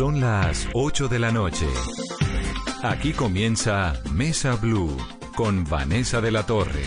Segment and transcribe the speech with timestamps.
[0.00, 1.66] Son las 8 de la noche.
[2.82, 4.96] Aquí comienza Mesa Blue
[5.36, 6.84] con Vanessa de la Torre.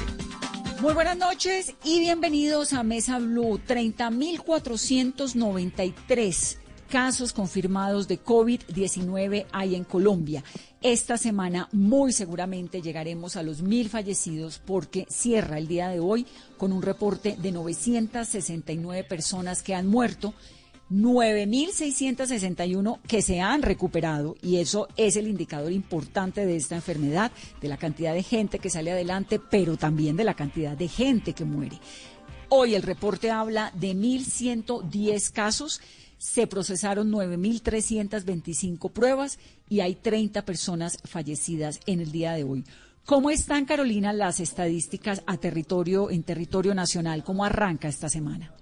[0.82, 3.62] Muy buenas noches y bienvenidos a Mesa Blue.
[3.68, 6.58] 30.493
[6.90, 10.44] casos confirmados de COVID-19 hay en Colombia.
[10.82, 16.26] Esta semana muy seguramente llegaremos a los mil fallecidos porque cierra el día de hoy
[16.58, 20.34] con un reporte de 969 personas que han muerto
[20.94, 27.32] 9.661 que se han recuperado y eso es el indicador importante de esta enfermedad,
[27.62, 31.34] de la cantidad de gente que sale adelante, pero también de la cantidad de gente
[31.34, 31.80] que muere.
[32.50, 35.82] Hoy el reporte habla de 1.110 casos,
[36.20, 42.64] se procesaron 9.325 pruebas y hay 30 personas fallecidas en el día de hoy.
[43.06, 47.24] ¿Cómo están, Carolina, las estadísticas a territorio, en territorio nacional?
[47.24, 48.54] ¿Cómo arranca esta semana?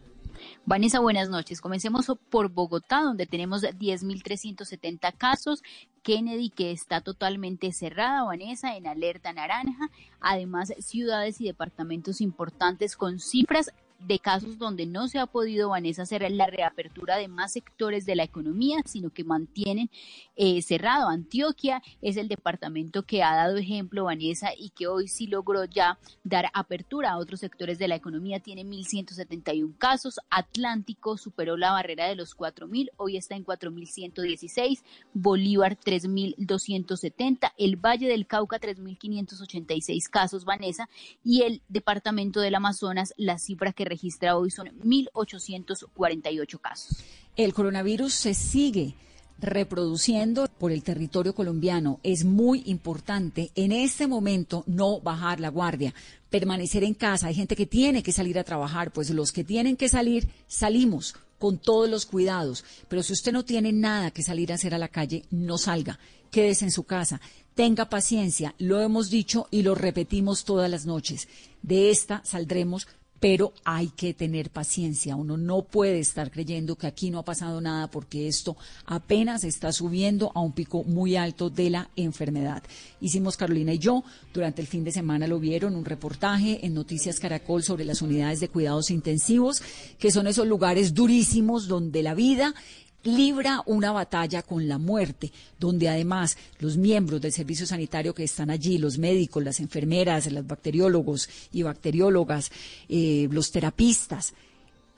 [0.64, 1.60] Vanessa, buenas noches.
[1.60, 5.64] Comencemos por Bogotá, donde tenemos 10.370 casos.
[6.04, 9.90] Kennedy, que está totalmente cerrada, Vanessa, en alerta naranja.
[10.20, 13.72] Además, ciudades y departamentos importantes con cifras
[14.07, 18.16] de casos donde no se ha podido, Vanessa, hacer la reapertura de más sectores de
[18.16, 19.90] la economía, sino que mantienen
[20.35, 21.10] eh, cerrado.
[21.10, 25.99] Antioquia es el departamento que ha dado ejemplo, Vanessa, y que hoy sí logró ya
[26.24, 28.40] dar apertura a otros sectores de la economía.
[28.40, 30.20] Tiene 1.171 casos.
[30.29, 34.84] Atlántico superó la barrera de los 4.000, hoy está en 4.116.
[35.13, 37.54] Bolívar 3.270.
[37.57, 40.90] El Valle del Cauca 3.586 casos, Vanessa.
[41.24, 47.04] Y el departamento del Amazonas, la cifra que registra hoy son 1.848 casos.
[47.36, 48.96] El coronavirus se sigue
[49.42, 52.00] reproduciendo por el territorio colombiano.
[52.04, 55.94] Es muy importante en este momento no bajar la guardia,
[56.30, 57.28] permanecer en casa.
[57.28, 61.16] Hay gente que tiene que salir a trabajar, pues los que tienen que salir, salimos
[61.40, 62.64] con todos los cuidados.
[62.88, 66.00] Pero si usted no tiene nada que salir a hacer a la calle, no salga.
[66.30, 67.19] Quédese en su casa.
[67.56, 68.53] Tenga paciencia.
[68.59, 71.28] Lo hemos dicho y lo repetimos todas las noches.
[71.64, 72.88] De esta saldremos
[73.21, 75.15] pero hay que tener paciencia.
[75.15, 79.71] Uno no puede estar creyendo que aquí no ha pasado nada porque esto apenas está
[79.71, 82.63] subiendo a un pico muy alto de la enfermedad.
[82.99, 87.19] Hicimos Carolina y yo, durante el fin de semana lo vieron, un reportaje en Noticias
[87.19, 89.61] Caracol sobre las unidades de cuidados intensivos,
[89.99, 92.55] que son esos lugares durísimos donde la vida
[93.03, 98.50] libra una batalla con la muerte, donde además los miembros del servicio sanitario que están
[98.50, 102.51] allí, los médicos, las enfermeras, los bacteriólogos y bacteriólogas,
[102.89, 104.34] eh, los terapistas,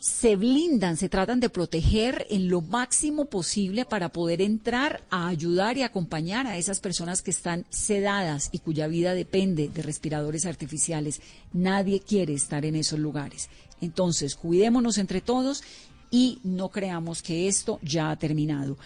[0.03, 5.77] se blindan, se tratan de proteger en lo máximo posible para poder entrar a ayudar
[5.77, 11.21] y acompañar a esas personas que están sedadas y cuya vida depende de respiradores artificiales.
[11.53, 13.47] Nadie quiere estar en esos lugares.
[13.79, 15.63] Entonces, cuidémonos entre todos
[16.13, 18.77] y no creamos que esto ya ha terminado.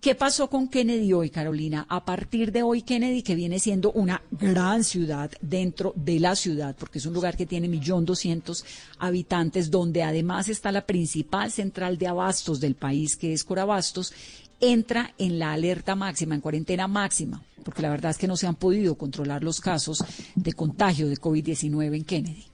[0.00, 1.86] ¿Qué pasó con Kennedy hoy, Carolina?
[1.88, 6.74] A partir de hoy, Kennedy, que viene siendo una gran ciudad dentro de la ciudad,
[6.76, 8.64] porque es un lugar que tiene millón doscientos
[8.98, 14.12] habitantes, donde además está la principal central de abastos del país, que es Corabastos,
[14.58, 18.48] entra en la alerta máxima, en cuarentena máxima, porque la verdad es que no se
[18.48, 20.04] han podido controlar los casos
[20.34, 22.51] de contagio de COVID-19 en Kennedy.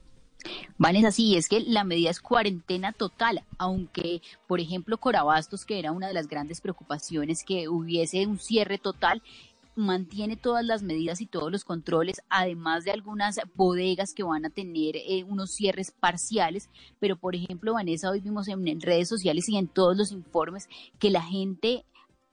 [0.76, 5.93] Vanessa, sí, es que la medida es cuarentena total, aunque, por ejemplo, Corabastos, que era
[5.93, 9.22] una de las grandes preocupaciones, que hubiese un cierre total,
[9.75, 14.50] mantiene todas las medidas y todos los controles, además de algunas bodegas que van a
[14.50, 16.69] tener eh, unos cierres parciales.
[16.99, 20.69] Pero, por ejemplo, Vanessa, hoy vimos en redes sociales y en todos los informes
[20.99, 21.84] que la gente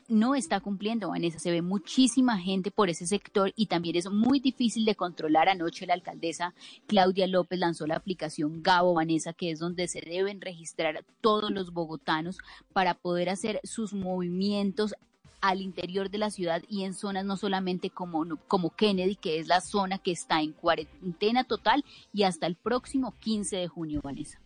[0.07, 1.39] no está cumpliendo, Vanessa.
[1.39, 5.49] Se ve muchísima gente por ese sector y también es muy difícil de controlar.
[5.49, 6.53] Anoche la alcaldesa
[6.87, 11.73] Claudia López lanzó la aplicación Gabo, Vanessa, que es donde se deben registrar todos los
[11.73, 12.37] bogotanos
[12.73, 14.93] para poder hacer sus movimientos
[15.41, 19.47] al interior de la ciudad y en zonas no solamente como, como Kennedy, que es
[19.47, 24.39] la zona que está en cuarentena total y hasta el próximo 15 de junio, Vanessa.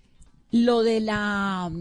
[0.51, 1.71] Lo de la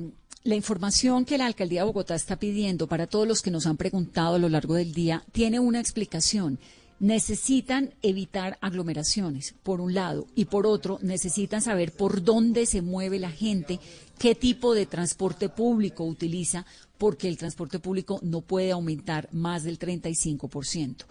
[0.44, 3.76] la información que la alcaldía de Bogotá está pidiendo para todos los que nos han
[3.76, 6.58] preguntado a lo largo del día tiene una explicación.
[7.00, 13.20] Necesitan evitar aglomeraciones, por un lado, y por otro, necesitan saber por dónde se mueve
[13.20, 13.78] la gente,
[14.18, 16.66] qué tipo de transporte público utiliza,
[16.98, 21.04] porque el transporte público no puede aumentar más del 35%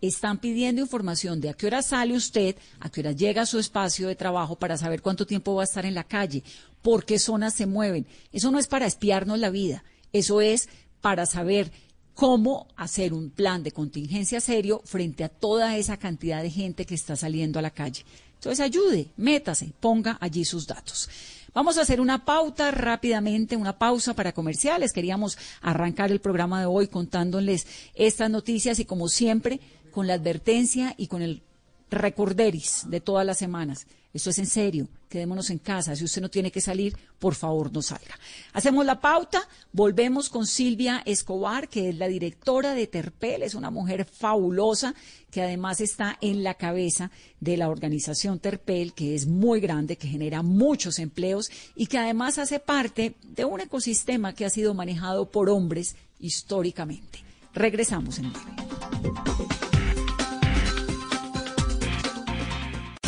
[0.00, 3.58] están pidiendo información de a qué hora sale usted, a qué hora llega a su
[3.58, 6.44] espacio de trabajo para saber cuánto tiempo va a estar en la calle,
[6.82, 8.06] por qué zonas se mueven.
[8.32, 10.68] Eso no es para espiarnos la vida, eso es
[11.00, 11.70] para saber
[12.14, 16.94] cómo hacer un plan de contingencia serio frente a toda esa cantidad de gente que
[16.94, 18.04] está saliendo a la calle.
[18.34, 21.08] Entonces ayude, métase, ponga allí sus datos.
[21.54, 24.92] Vamos a hacer una pauta rápidamente, una pausa para comerciales.
[24.92, 29.60] Queríamos arrancar el programa de hoy contándoles estas noticias y como siempre
[29.90, 31.42] con la advertencia y con el
[31.90, 33.86] recorderis de todas las semanas.
[34.12, 35.94] Esto es en serio, quedémonos en casa.
[35.94, 38.18] Si usted no tiene que salir, por favor no salga.
[38.54, 43.70] Hacemos la pauta, volvemos con Silvia Escobar, que es la directora de Terpel, es una
[43.70, 44.94] mujer fabulosa
[45.30, 50.08] que además está en la cabeza de la organización Terpel, que es muy grande, que
[50.08, 55.30] genera muchos empleos y que además hace parte de un ecosistema que ha sido manejado
[55.30, 57.22] por hombres históricamente.
[57.52, 59.57] Regresamos en breve.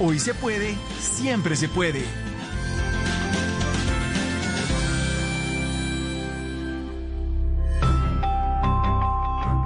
[0.00, 2.02] Hoy se puede, siempre se puede.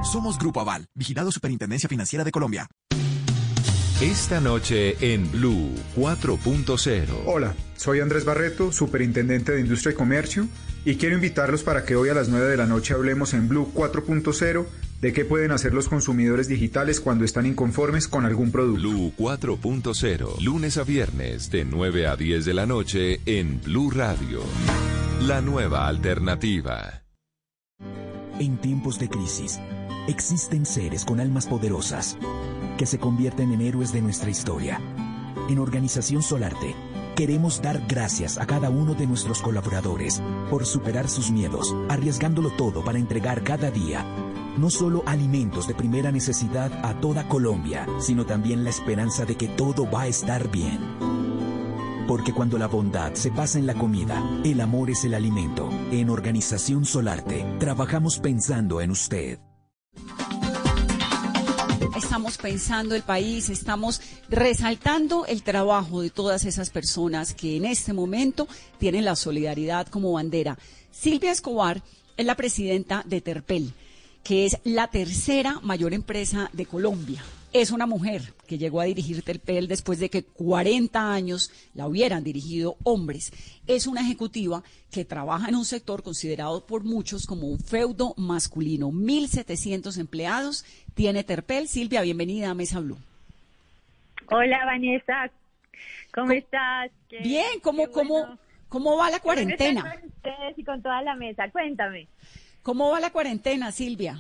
[0.05, 2.67] Somos Grupo Aval, vigilado Superintendencia Financiera de Colombia.
[4.03, 7.07] Esta noche en Blue 4.0.
[7.25, 10.47] Hola, soy Andrés Barreto, Superintendente de Industria y Comercio,
[10.85, 13.73] y quiero invitarlos para que hoy a las 9 de la noche hablemos en Blue
[13.75, 14.67] 4.0
[15.01, 18.81] de qué pueden hacer los consumidores digitales cuando están inconformes con algún producto.
[18.81, 24.43] Blue 4.0, lunes a viernes de 9 a 10 de la noche en Blue Radio.
[25.23, 27.03] La nueva alternativa.
[28.41, 29.59] En tiempos de crisis,
[30.09, 32.17] existen seres con almas poderosas
[32.77, 34.81] que se convierten en héroes de nuestra historia.
[35.49, 36.75] En Organización Solarte,
[37.17, 42.85] queremos dar gracias a cada uno de nuestros colaboradores por superar sus miedos, arriesgándolo todo
[42.85, 44.05] para entregar cada día
[44.59, 49.49] no solo alimentos de primera necesidad a toda Colombia, sino también la esperanza de que
[49.49, 50.79] todo va a estar bien.
[52.09, 55.69] Porque cuando la bondad se pasa en la comida, el amor es el alimento.
[55.93, 59.39] En Organización Solarte, trabajamos pensando en usted.
[61.97, 67.93] Estamos pensando el país, estamos resaltando el trabajo de todas esas personas que en este
[67.93, 70.59] momento tienen la solidaridad como bandera.
[70.91, 71.83] Silvia Escobar
[72.17, 73.75] es la presidenta de Terpel
[74.29, 77.23] que es la tercera mayor empresa de Colombia.
[77.55, 82.25] Es una mujer que llegó a dirigir Telpel después de que 40 años la hubieran
[82.25, 83.33] dirigido hombres.
[83.67, 88.91] Es una ejecutiva que trabaja en un sector considerado por muchos como un feudo masculino.
[88.91, 91.67] 1.700 empleados tiene Terpel.
[91.67, 92.99] Silvia, bienvenida a Mesa Blue.
[94.31, 95.31] Hola, Vanessa.
[96.13, 96.91] ¿Cómo, estás?
[97.23, 98.39] Bien, ¿cómo, cómo,
[98.69, 99.81] ¿cómo va la cuarentena?
[99.81, 101.51] Con ustedes y con toda la mesa.
[101.51, 102.09] Cuéntame.
[102.69, 104.17] ¿Cómo va la cuarentena, Silvia?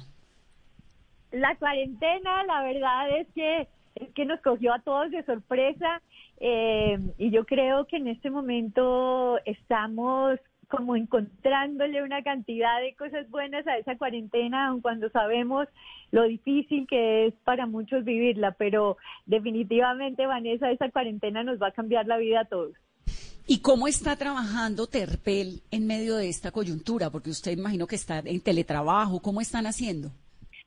[1.32, 6.00] La cuarentena, la verdad es que, es que nos cogió a todos de sorpresa
[6.40, 13.28] eh, y yo creo que en este momento estamos como encontrándole una cantidad de cosas
[13.28, 15.68] buenas a esa cuarentena, aun cuando sabemos
[16.10, 18.96] lo difícil que es para muchos vivirla, pero
[19.26, 22.72] definitivamente, Vanessa, esa cuarentena nos va a cambiar la vida a todos.
[23.50, 27.08] ¿Y cómo está trabajando Terpel en medio de esta coyuntura?
[27.08, 29.20] Porque usted imagino que está en teletrabajo.
[29.20, 30.12] ¿Cómo están haciendo?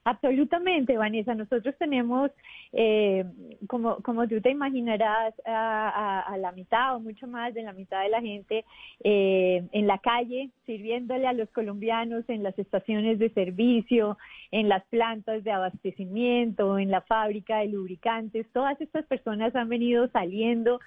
[0.04, 1.36] Absolutamente, Vanessa.
[1.36, 2.32] Nosotros tenemos,
[2.74, 3.24] eh,
[3.68, 8.10] como, como tú te imaginarás, a, la mitad o mucho más de la mitad de
[8.10, 8.66] la gente
[9.04, 14.18] eh, en la calle, sirviéndole a los colombianos en las estaciones de servicio,
[14.50, 18.48] en las plantas de abastecimiento, en la fábrica de lubricantes.
[18.54, 20.80] Todas estas personas han venido saliendo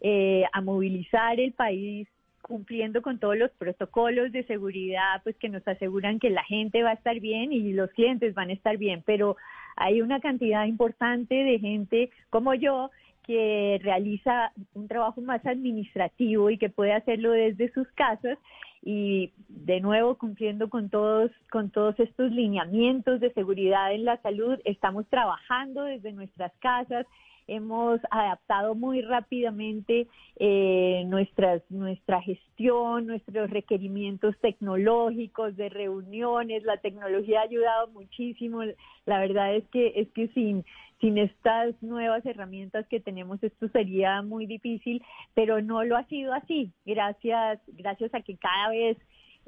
[0.00, 2.08] eh, a movilizar el país
[2.42, 6.90] cumpliendo con todos los protocolos de seguridad, pues que nos aseguran que la gente va
[6.90, 9.36] a estar bien y los clientes van a estar bien, pero
[9.76, 12.90] hay una cantidad importante de gente como yo
[13.22, 18.36] que realiza un trabajo más administrativo y que puede hacerlo desde sus casas
[18.82, 24.58] y de nuevo cumpliendo con todos con todos estos lineamientos de seguridad en la salud,
[24.64, 27.06] estamos trabajando desde nuestras casas
[27.46, 30.06] hemos adaptado muy rápidamente
[30.36, 36.64] eh, nuestras, nuestra gestión, nuestros requerimientos tecnológicos de reuniones.
[36.64, 38.62] La tecnología ha ayudado muchísimo.
[39.06, 40.64] La verdad es que es que sin
[41.00, 45.02] sin estas nuevas herramientas que tenemos esto sería muy difícil,
[45.34, 46.72] pero no lo ha sido así.
[46.86, 48.96] Gracias gracias a que cada vez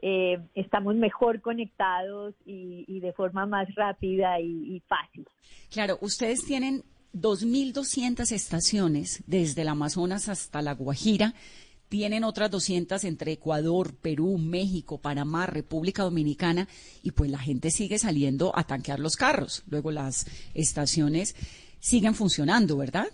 [0.03, 5.27] eh, estamos mejor conectados y, de forma más rápida y, y fácil.
[5.71, 6.83] Claro, ustedes tienen
[7.15, 11.35] 2.200 estaciones desde el Amazonas hasta la Guajira.
[11.89, 16.67] Tienen otras 200 entre Ecuador, Perú, México, Panamá, República Dominicana
[17.03, 19.63] y pues la gente sigue saliendo a tanquear los carros.
[19.69, 21.37] Luego las estaciones
[21.79, 23.07] siguen funcionando, ¿verdad?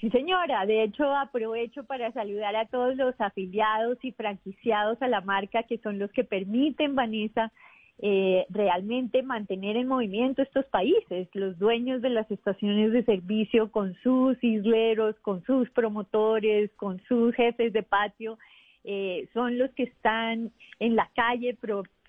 [0.00, 0.66] Sí, señora.
[0.66, 5.78] De hecho, aprovecho para saludar a todos los afiliados y franquiciados a la marca que
[5.78, 7.52] son los que permiten, Vanessa,
[8.00, 13.94] eh, realmente mantener en movimiento estos países, los dueños de las estaciones de servicio con
[14.02, 18.36] sus isleros, con sus promotores, con sus jefes de patio,
[18.82, 21.56] eh, son los que están en la calle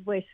[0.03, 0.25] pues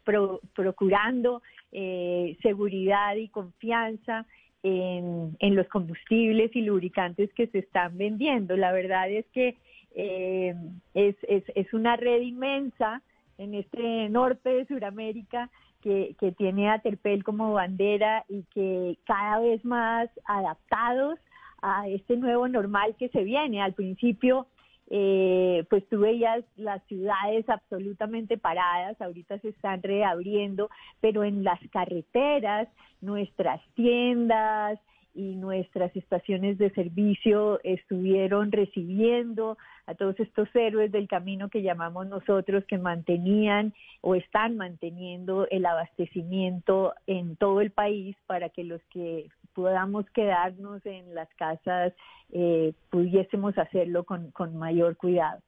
[0.56, 1.42] procurando
[1.74, 4.26] eh, seguridad y confianza
[4.64, 8.56] en, los combustibles y lubricantes que se están vendiendo.
[8.56, 9.58] La verdad es que
[9.94, 13.02] es, es, es una red inmensa
[13.42, 15.50] en este norte de Sudamérica
[15.82, 21.18] que, que tiene a Terpel como bandera y que cada vez más adaptados
[21.62, 23.62] a este nuevo normal que se viene.
[23.62, 24.48] Al principio,
[24.92, 30.70] eh, pues tú veías las ciudades absolutamente paradas, ahorita se están reabriendo,
[31.00, 32.68] pero en las carreteras,
[33.00, 34.80] nuestras tiendas,
[35.14, 42.08] y nuestras estaciones de servicio estuvieron recibiendo a todos estos héroes del camino que llamamos
[42.08, 48.82] nosotros que mantenían o están manteniendo el abastecimiento en todo el país para que los
[48.86, 51.94] que podamos quedarnos en las casas
[52.32, 55.42] eh, pudiésemos hacerlo con, con mayor cuidado.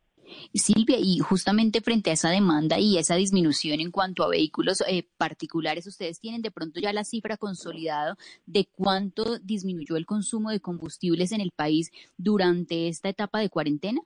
[0.54, 5.08] Silvia, y justamente frente a esa demanda y esa disminución en cuanto a vehículos eh,
[5.18, 8.16] particulares, ¿ustedes tienen de pronto ya la cifra consolidada
[8.46, 14.02] de cuánto disminuyó el consumo de combustibles en el país durante esta etapa de cuarentena?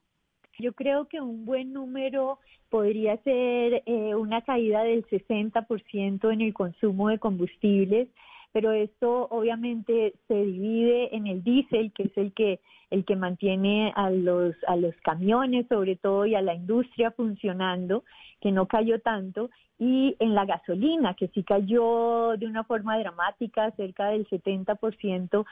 [0.59, 6.53] Yo creo que un buen número podría ser eh, una caída del 60% en el
[6.53, 8.09] consumo de combustibles
[8.51, 13.91] pero esto obviamente se divide en el diésel, que es el que el que mantiene
[13.95, 18.03] a los a los camiones sobre todo y a la industria funcionando,
[18.39, 19.49] que no cayó tanto,
[19.79, 25.45] y en la gasolina, que sí cayó de una forma dramática, cerca del 70%,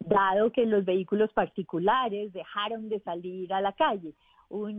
[0.00, 4.12] dado que los vehículos particulares dejaron de salir a la calle.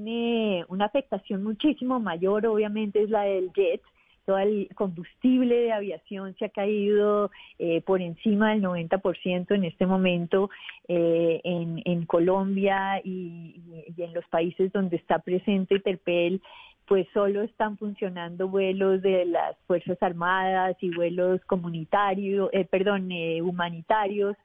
[0.05, 3.82] Eh, una afectación muchísimo mayor, obviamente, es la del jet,
[4.25, 9.86] todo el combustible de aviación se ha caído eh, por encima del 90% en este
[9.86, 10.50] momento
[10.88, 13.62] eh, en, en, Colombia y,
[13.98, 16.42] en los países donde está presente Terpel
[16.86, 23.10] pues solo están funcionando vuelos de las Fuerzas Armadas y vuelos comunitarios, eh, perdón,
[23.42, 24.36] humanitarios.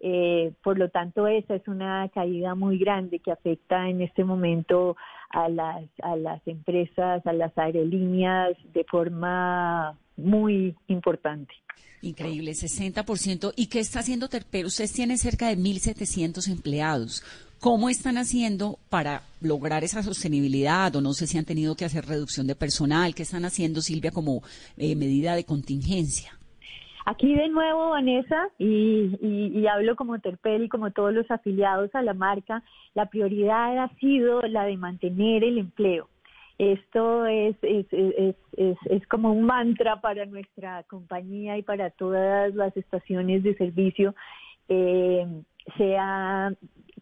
[0.00, 4.96] Eh, por lo tanto, esa es una caída muy grande que afecta en este momento
[5.30, 11.52] a las, a las empresas, a las aerolíneas de forma muy importante.
[12.02, 13.52] Increíble, 60%.
[13.56, 14.68] ¿Y qué está haciendo Terpero?
[14.68, 17.22] Ustedes tienen cerca de 1.700 empleados.
[17.58, 20.94] ¿Cómo están haciendo para lograr esa sostenibilidad?
[20.94, 23.14] O no sé si han tenido que hacer reducción de personal.
[23.14, 24.42] ¿Qué están haciendo, Silvia, como
[24.76, 26.35] eh, medida de contingencia?
[27.08, 32.14] Aquí de nuevo, Vanessa, y, hablo como Terpel y como todos los afiliados a la
[32.14, 36.08] marca, la prioridad ha sido la de mantener el empleo.
[36.58, 38.34] Esto es, es, es,
[38.86, 44.16] es, como un mantra para nuestra compañía y para todas las estaciones de servicio.
[44.68, 45.28] Eh,
[45.76, 46.52] se, ha,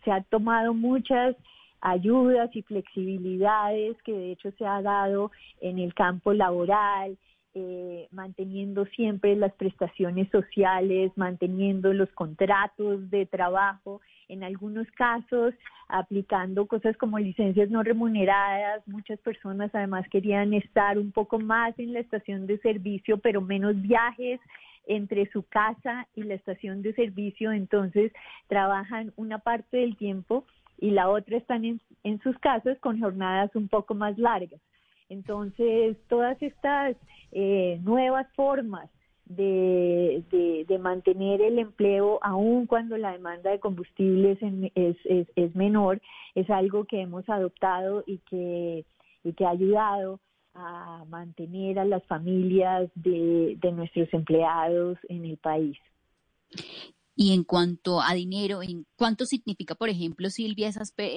[0.04, 1.34] se ha tomado muchas
[1.80, 5.30] ayudas y flexibilidades que de hecho se ha dado
[5.62, 7.16] en el campo laboral,
[7.54, 15.54] eh, manteniendo siempre las prestaciones sociales, manteniendo los contratos de trabajo, en algunos casos
[15.88, 18.87] aplicando cosas como licencias no remuneradas.
[18.88, 23.80] Muchas personas además querían estar un poco más en la estación de servicio, pero menos
[23.80, 24.40] viajes
[24.87, 28.12] entre su casa y la estación de servicio, entonces
[28.49, 30.44] trabajan una parte del tiempo
[30.78, 34.61] y la otra están en, en sus casas con jornadas un poco más largas.
[35.14, 36.97] Entonces, todas estas
[37.30, 38.90] eh, nuevas formas
[39.26, 40.23] de,
[40.80, 44.38] mantener el empleo, aun cuando la demanda de combustibles
[44.75, 46.02] es, es, es, menor,
[46.35, 48.85] es algo que hemos adoptado y que,
[49.23, 50.18] y que ha ayudado
[50.54, 55.78] a mantener a las familias de, de nuestros empleados en el país.
[57.16, 60.71] Y en cuanto a dinero, ¿en cuánto significa, por ejemplo, Silvia,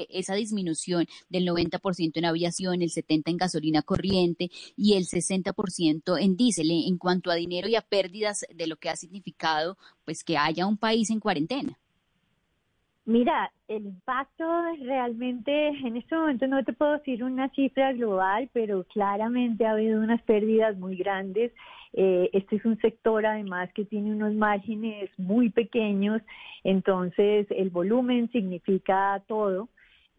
[0.10, 6.36] esa disminución del 90% en aviación, el 70% en gasolina corriente y el 60% en
[6.36, 10.38] diésel, en cuanto a dinero y a pérdidas de lo que ha significado pues que
[10.38, 11.80] haya un país en cuarentena?
[13.08, 14.44] Mira, el impacto
[14.82, 20.02] realmente en este momento no te puedo decir una cifra global, pero claramente ha habido
[20.02, 21.54] unas pérdidas muy grandes.
[21.94, 26.22] Eh, este es un sector además que tiene unos márgenes muy pequeños,
[26.66, 29.70] entonces el volumen significa todo.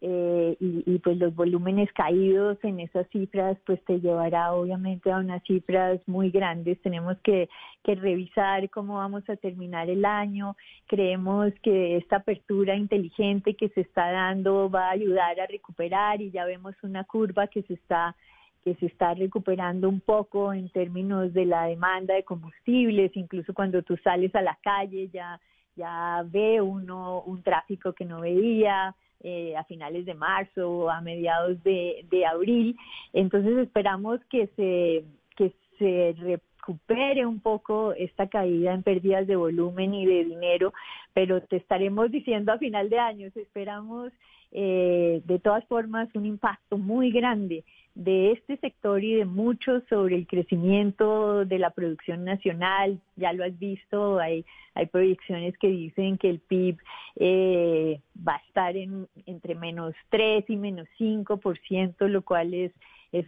[0.01, 5.43] Eh, y, pues los volúmenes caídos en esas cifras pues te llevará obviamente a unas
[5.43, 6.81] cifras muy grandes.
[6.81, 7.49] Tenemos que,
[7.83, 10.55] que revisar cómo vamos a terminar el año.
[10.87, 16.31] Creemos que esta apertura inteligente que se está dando va a ayudar a recuperar y
[16.31, 18.15] ya vemos una curva que se está
[18.63, 23.81] que se está recuperando un poco en términos de la demanda de combustibles, incluso cuando
[23.83, 25.39] tú sales a la calle ya
[25.75, 31.01] ya ve uno un tráfico que no veía, eh, a finales de marzo o a
[31.01, 32.75] mediados de, abril.
[33.13, 35.03] Entonces esperamos que se,
[35.35, 40.73] que se recupere un poco esta caída en pérdidas de volumen y de dinero,
[41.13, 44.11] pero te estaremos diciendo a final de año, esperamos
[44.51, 47.63] eh, de todas formas un impacto muy grande
[47.95, 52.99] de este sector y de muchos sobre el crecimiento de la producción nacional.
[53.15, 56.77] Ya lo has visto, hay, hay proyecciones que dicen que el PIB
[57.17, 62.71] eh, va a estar en, entre menos 3 y menos 5%, lo cual es,
[63.11, 63.25] es,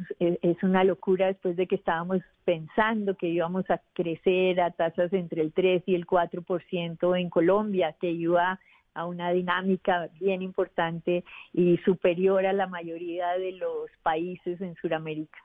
[0.63, 5.51] una locura después de que estábamos pensando que íbamos a crecer a tasas entre el
[5.53, 8.60] 3 y el 4% en Colombia, que iba
[8.93, 15.38] a una dinámica bien importante y superior a la mayoría de los países en Sudamérica.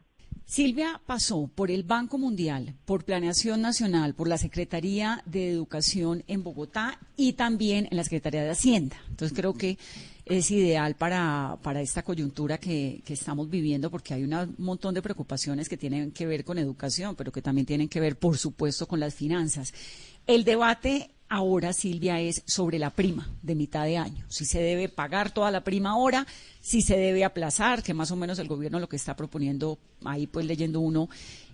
[0.47, 6.45] Silvia pasó por el Banco Mundial, por Planeación Nacional, por la Secretaría de Educación en
[6.45, 8.97] Bogotá y también en la Secretaría de Hacienda.
[9.11, 9.77] Entonces creo que
[10.25, 15.03] es ideal para, para esta coyuntura que, que estamos viviendo porque hay un montón de
[15.03, 18.87] preocupaciones que tienen que ver con educación, pero que también tienen que ver, por supuesto,
[18.87, 19.75] con las finanzas.
[20.29, 24.25] El debate ahora, Silvia, es sobre la prima de mitad de año.
[24.29, 26.27] Si se debe pagar toda la prima ahora,
[26.61, 30.27] si se debe aplazar, que más o menos el gobierno lo que está proponiendo, ahí
[30.27, 31.09] pues leyendo uno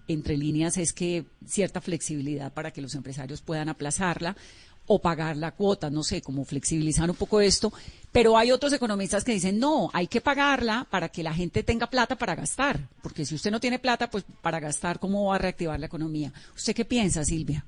[0.09, 4.37] entre líneas, es que cierta flexibilidad para que los empresarios puedan aplazarla
[4.87, 7.73] o pagar la cuota, no sé, como flexibilizar un poco esto.
[8.11, 11.89] Pero hay otros economistas que dicen, no, hay que pagarla para que la gente tenga
[11.89, 15.39] plata para gastar, porque si usted no tiene plata, pues para gastar, ¿cómo va a
[15.39, 16.33] reactivar la economía?
[16.55, 17.65] ¿Usted qué piensa, Silvia?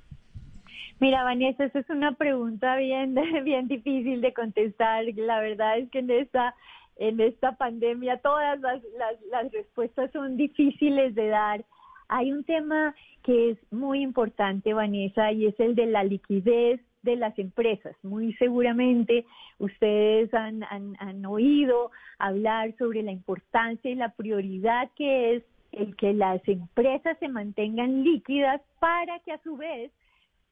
[1.00, 5.04] Mira, Vanessa, esa es una pregunta bien, bien difícil de contestar.
[5.16, 6.54] La verdad es que en esta,
[6.96, 11.64] en esta pandemia todas las, las, las respuestas son difíciles de dar.
[12.08, 17.16] Hay un tema que es muy importante, Vanessa, y es el de la liquidez de
[17.16, 17.96] las empresas.
[18.02, 19.24] Muy seguramente
[19.58, 25.96] ustedes han, han, han, oído hablar sobre la importancia y la prioridad que es el
[25.96, 29.90] que las empresas se mantengan líquidas para que a su vez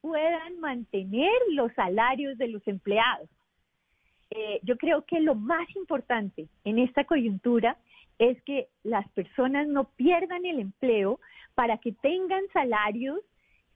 [0.03, 3.29] puedan mantener los salarios de los empleados.
[4.31, 7.77] Eh, yo creo que lo más importante en esta coyuntura
[8.19, 11.21] es que las personas no pierdan el empleo
[11.55, 13.21] para que tengan salarios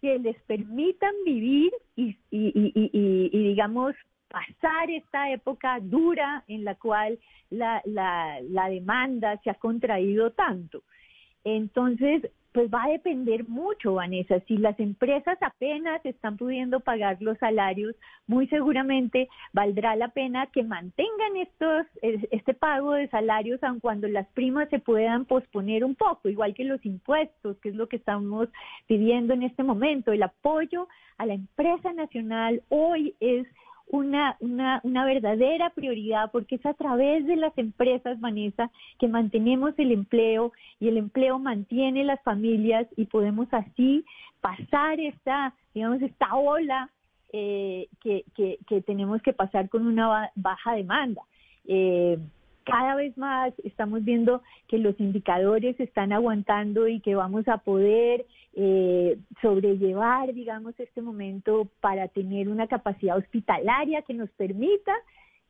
[0.01, 2.17] que les permitan vivir y,
[3.31, 3.95] digamos,
[4.27, 7.17] pasar esta época dura en la cual
[7.49, 10.83] la, la demanda se ha contraído tanto.
[11.45, 14.39] Entonces, pues va a depender mucho, Vanessa.
[14.47, 20.63] Si las empresas apenas están pudiendo pagar los salarios, muy seguramente valdrá la pena que
[20.63, 26.29] mantengan estos, este pago de salarios aun cuando las primas se puedan posponer un poco,
[26.29, 28.49] igual que los impuestos, que es lo que estamos
[28.87, 30.11] pidiendo en este momento.
[30.11, 33.47] El apoyo a la empresa nacional hoy es
[33.89, 38.69] una, una, una verdadera prioridad porque es a través de las empresas, Vanessa,
[38.99, 44.03] que mantenemos el empleo y el empleo mantiene las familias y podemos así
[44.41, 46.89] pasar esta, digamos, esta ola
[47.33, 51.21] eh, que, que, que, tenemos que pasar con una baja demanda.
[51.65, 52.17] Eh,
[52.63, 58.25] cada vez más estamos viendo que los indicadores están aguantando y que vamos a poder
[58.59, 64.95] eh, sobrellevar, digamos, este momento para tener una capacidad hospitalaria que nos permita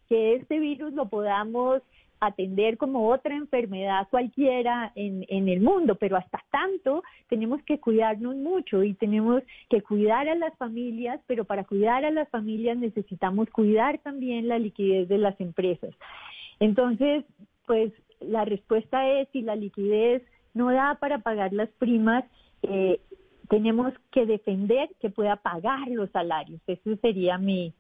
[0.10, 1.82] que este virus lo podamos
[2.20, 8.36] atender como otra enfermedad cualquiera en, en el mundo, pero hasta tanto tenemos que cuidarnos
[8.36, 13.50] mucho y tenemos que cuidar a las familias, pero para cuidar a las familias necesitamos
[13.52, 15.96] cuidar también la liquidez de las empresas.
[16.60, 17.24] Entonces,
[17.66, 22.26] pues la respuesta es si la liquidez no da para pagar las primas,
[22.64, 23.00] eh,
[23.50, 26.62] tenemos que defender que pueda pagar los salarios.
[26.68, 27.74] Ese sería mi,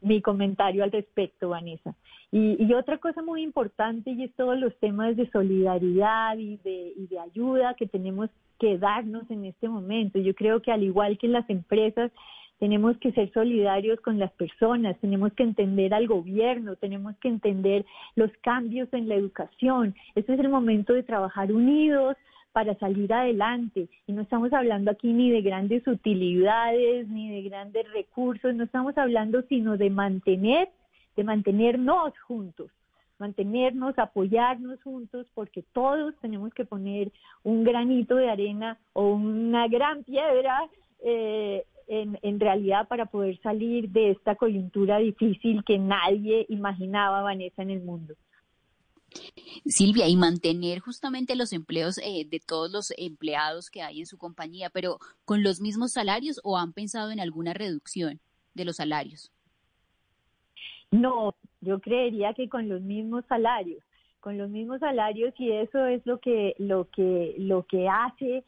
[0.00, 1.94] mi comentario al respecto, Vanessa.
[2.30, 6.94] Y, y, otra cosa muy importante y es todos los temas de solidaridad y de,
[6.96, 10.18] y de ayuda que tenemos que darnos en este momento.
[10.18, 12.10] Yo creo que al igual que las empresas,
[12.62, 17.84] tenemos que ser solidarios con las personas, tenemos que entender al gobierno, tenemos que entender
[18.14, 19.96] los cambios en la educación.
[20.14, 22.16] Este es el momento de trabajar unidos
[22.52, 23.88] para salir adelante.
[24.06, 28.96] Y no estamos hablando aquí ni de grandes utilidades, ni de grandes recursos, no estamos
[28.98, 30.68] hablando sino de mantener,
[31.16, 32.70] de mantenernos juntos
[33.22, 37.12] mantenernos, apoyarnos juntos, porque todos tenemos que poner
[37.44, 40.68] un granito de arena o una gran piedra
[41.04, 47.70] eh, en, realidad para poder salir de esta coyuntura difícil que nadie imaginaba, Vanessa, en
[47.70, 48.14] el mundo.
[49.66, 54.18] Silvia, y mantener justamente los empleos eh, de todos los empleados que hay en su
[54.18, 58.20] compañía, pero con los mismos salarios o han pensado en alguna reducción
[58.54, 59.30] de los salarios?
[60.90, 63.82] No, yo creería que con los mismos salarios,
[64.20, 68.44] con los mismos salarios y eso es lo que lo que lo que hace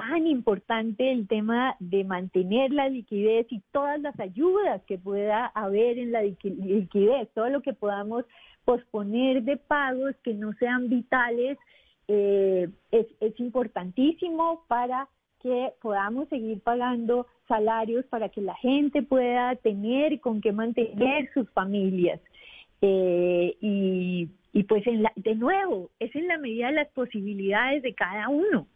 [0.00, 5.98] tan importante el tema de mantener la liquidez y todas las ayudas que pueda haber
[5.98, 8.24] en la liquidez, todo lo que podamos
[8.64, 11.58] posponer de pagos que no sean vitales,
[12.08, 13.06] eh, es,
[13.38, 15.08] importantísimo para
[15.40, 21.48] que podamos seguir pagando salarios para que la gente pueda tener con qué mantener sus
[21.50, 22.20] familias.
[22.80, 27.82] Eh, y, y, pues en la, de nuevo, es en la medida de las posibilidades
[27.82, 28.66] de cada uno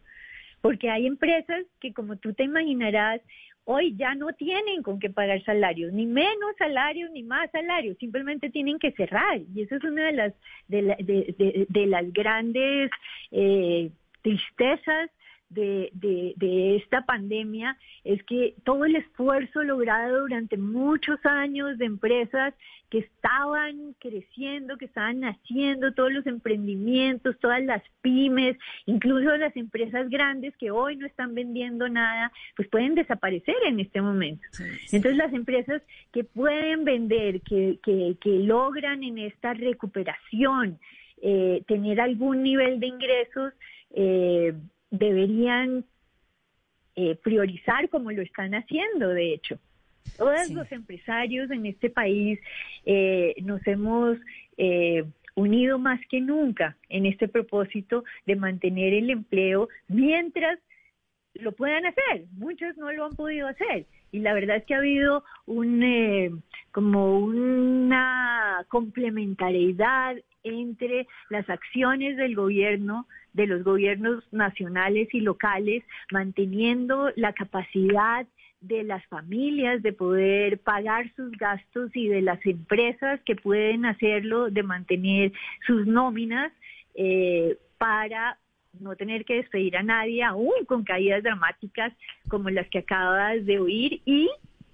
[0.63, 3.19] porque hay empresas que como tú te imaginarás,
[3.65, 8.49] hoy ya no tienen con qué pagar salarios, ni menos salarios, ni más salarios, simplemente
[8.49, 9.41] tienen que cerrar.
[9.53, 10.33] Y eso es una de las,
[10.69, 12.89] de, de, las grandes
[13.31, 15.11] eh, tristezas
[15.53, 21.85] de, de, de, esta pandemia es que todo el esfuerzo logrado durante muchos años de
[21.85, 22.53] empresas
[22.89, 30.09] que estaban creciendo, que estaban naciendo, todos los emprendimientos, todas las pymes, incluso las empresas
[30.09, 34.43] grandes que hoy no están vendiendo nada, pues pueden desaparecer en este momento.
[34.91, 40.79] Entonces las empresas que pueden vender, que, que, que logran en esta recuperación
[41.25, 43.53] eh, tener algún nivel de ingresos,
[43.95, 44.53] eh,
[44.93, 45.85] deberían
[46.95, 49.59] eh, priorizar como lo están haciendo, de hecho.
[50.17, 52.39] Todos los empresarios en este país
[52.85, 54.17] eh, nos hemos
[54.57, 55.03] eh,
[55.33, 60.59] unido más que nunca en este propósito de mantener el empleo mientras
[61.33, 62.25] lo puedan hacer.
[62.33, 67.17] Muchos no lo han podido hacer y la verdad es que ha habido un como
[67.17, 77.33] una complementariedad entre las acciones del gobierno, de los gobiernos nacionales y locales, manteniendo la
[77.33, 78.25] capacidad
[78.61, 84.49] de las familias de poder pagar sus gastos y de las empresas que pueden hacerlo
[84.49, 85.33] de mantener
[85.67, 86.53] sus nóminas
[86.95, 88.37] eh, para
[88.79, 91.93] no tener que despedir a nadie aún con caídas dramáticas
[92.29, 94.29] como las que acabas de oír y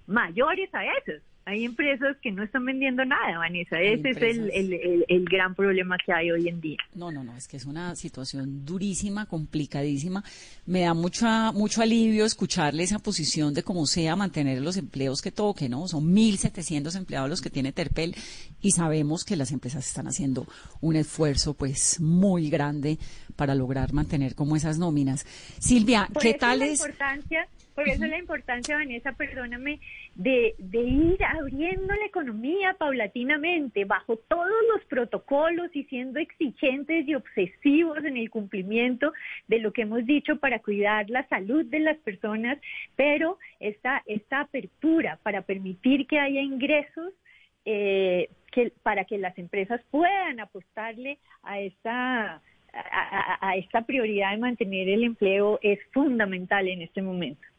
[0.06, 1.22] mayores a esas.
[1.46, 3.80] Hay empresas que no están vendiendo nada, Vanessa.
[3.80, 6.76] Ese es el, el, gran problema que hay hoy en día.
[6.94, 10.22] No, no, no, es que es una situación durísima, complicadísima.
[10.66, 15.32] Me da mucha, mucho alivio escucharle esa posición de cómo sea mantener los empleos que
[15.32, 15.88] toque, ¿no?
[15.88, 18.14] Son 1.700 empleados los que tiene Terpel
[18.60, 20.46] y sabemos que las empresas están haciendo
[20.80, 22.98] un esfuerzo, pues, muy grande
[23.34, 25.24] para lograr mantener como esas nóminas.
[25.58, 26.80] Silvia, ¿qué tal es?
[26.80, 27.48] Importancia
[27.80, 29.80] por eso la importancia, Vanessa, perdóname,
[30.14, 37.14] de, de ir abriendo la economía paulatinamente, bajo todos los protocolos y siendo exigentes y
[37.14, 39.14] obsesivos en el cumplimiento
[39.48, 42.58] de lo que hemos dicho para cuidar la salud de las personas,
[42.96, 47.14] pero esta, esta apertura para permitir que haya ingresos
[47.64, 54.88] eh, que, para que las empresas puedan apostarle a esta a, esta prioridad de mantener
[54.88, 57.49] el empleo es fundamental en este momento.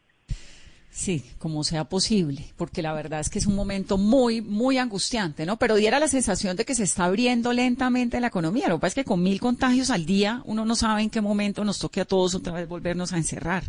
[0.94, 5.46] Sí, como sea posible, porque la verdad es que es un momento muy, muy angustiante,
[5.46, 5.58] ¿no?
[5.58, 8.68] Pero diera la sensación de que se está abriendo lentamente la economía.
[8.68, 11.22] Lo que pasa es que con mil contagios al día, uno no sabe en qué
[11.22, 13.64] momento nos toque a todos otra vez volvernos a encerrar.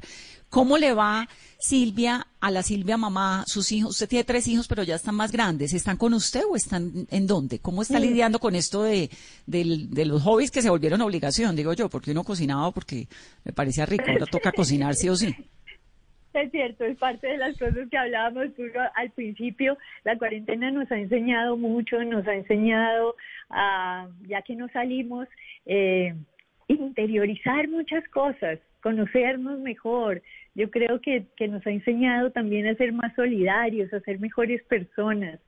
[0.50, 3.92] ¿Cómo le va, Silvia, a la Silvia mamá, sus hijos?
[3.92, 5.72] Usted tiene tres hijos, pero ya están más grandes.
[5.72, 7.60] ¿Están con usted o están en dónde?
[7.60, 9.08] ¿Cómo está lidiando con esto de,
[9.46, 11.88] de, los hobbies que se volvieron obligación, digo yo?
[11.88, 13.08] Porque uno cocinaba porque
[13.44, 15.34] me parecía rico, ahora toca cocinar sí o sí.
[16.34, 18.46] Es cierto, es parte de las cosas que hablábamos
[18.94, 19.76] al principio.
[20.04, 23.16] La cuarentena nos ha enseñado mucho, nos ha enseñado,
[23.50, 25.28] a, ya que no salimos,
[25.66, 26.14] eh,
[26.68, 30.22] interiorizar muchas cosas, conocernos mejor.
[30.54, 34.62] Yo creo que, que nos ha enseñado también a ser más solidarios, a ser mejores
[34.64, 35.38] personas.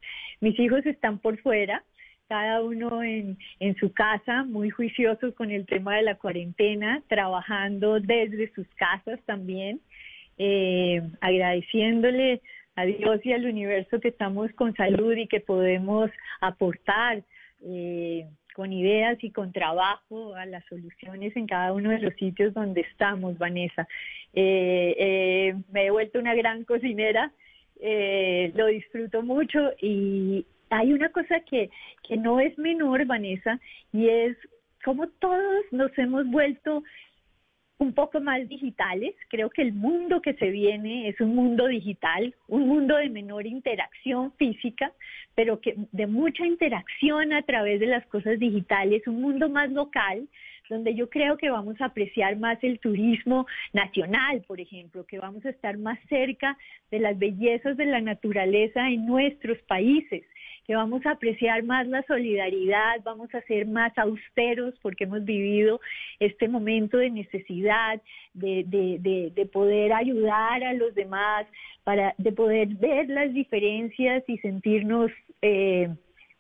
[0.41, 1.83] Mis hijos están por fuera,
[2.29, 8.01] cada uno en, en su casa, muy juiciosos con el tema de la cuarentena, trabajando
[8.01, 9.81] desde sus casas también.
[10.39, 12.41] Eh, agradeciéndole
[12.77, 17.23] a Dios y al universo que estamos con salud y que podemos aportar
[17.67, 22.55] eh, con ideas y con trabajo a las soluciones en cada uno de los sitios
[22.55, 23.89] donde estamos, Vanessa.
[24.33, 27.33] Eh, eh, me he vuelto una gran cocinera,
[28.55, 31.69] lo disfruto mucho y hay una cosa que,
[32.07, 33.61] que no es menor, Vanessa,
[33.93, 34.37] y es
[34.85, 36.83] como todos nos hemos vuelto
[37.85, 39.15] un poco más digitales.
[39.29, 43.47] Creo que el mundo que se viene es un mundo digital, un mundo de menor
[43.47, 44.93] interacción física,
[45.35, 50.29] pero que de mucha interacción a través de las cosas digitales, un mundo más local,
[50.71, 55.45] donde yo creo que vamos a apreciar más el turismo nacional, por ejemplo, que vamos
[55.45, 56.57] a estar más cerca
[56.91, 60.25] de las bellezas de la naturaleza en nuestros países
[60.67, 65.81] que vamos a apreciar más la solidaridad, vamos a ser más austeros porque hemos vivido
[66.21, 68.01] este momento de necesidad,
[68.33, 71.47] de, de, de, poder ayudar a los demás,
[71.85, 75.11] para, de poder ver las diferencias y sentirnos
[75.43, 75.91] eh,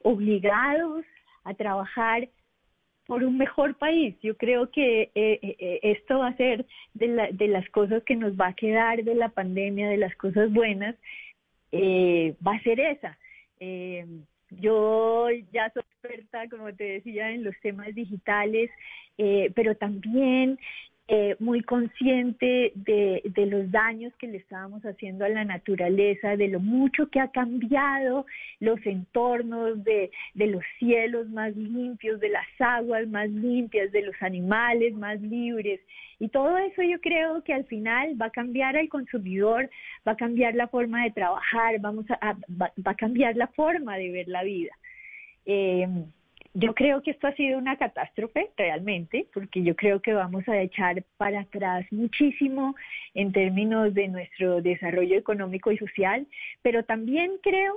[0.02, 1.04] obligados
[1.44, 2.28] a trabajar
[3.06, 4.16] por un mejor país.
[4.22, 8.16] Yo creo que eh, eh, esto va a ser de, la, de, las cosas que
[8.16, 10.96] nos va a quedar de la pandemia, de las cosas buenas,
[11.74, 13.18] va a ser esa.
[13.60, 14.06] Eh,
[14.50, 18.70] yo ya soy experta, como te decía, en los temas digitales,
[19.18, 20.58] eh, pero también
[21.06, 26.48] eh, muy consciente de, de, los daños que le estábamos haciendo a la naturaleza, de
[26.48, 28.24] lo mucho que ha cambiado
[28.58, 34.14] los entornos, de, de los cielos más limpios, de las aguas más limpias, de los
[34.22, 35.78] animales más libres.
[36.18, 39.68] Y todo eso yo creo que al final va a cambiar al consumidor,
[40.08, 44.10] va a cambiar la forma de trabajar, vamos a, va, a cambiar la forma de
[44.10, 44.72] ver la vida.
[45.44, 45.86] Eh,
[46.54, 50.60] yo creo que esto ha sido una catástrofe realmente, porque yo creo que vamos a
[50.60, 52.76] echar para atrás muchísimo
[53.12, 56.26] en términos de nuestro desarrollo económico y social,
[56.62, 57.74] pero también creo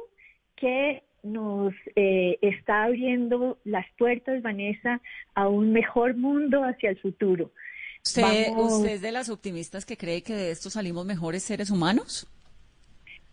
[0.55, 5.01] que nos eh, está abriendo las puertas, Vanessa,
[5.33, 7.51] a un mejor mundo hacia el futuro.
[8.05, 12.27] ¿Usted, ¿Usted es de las optimistas que cree que de esto salimos mejores seres humanos?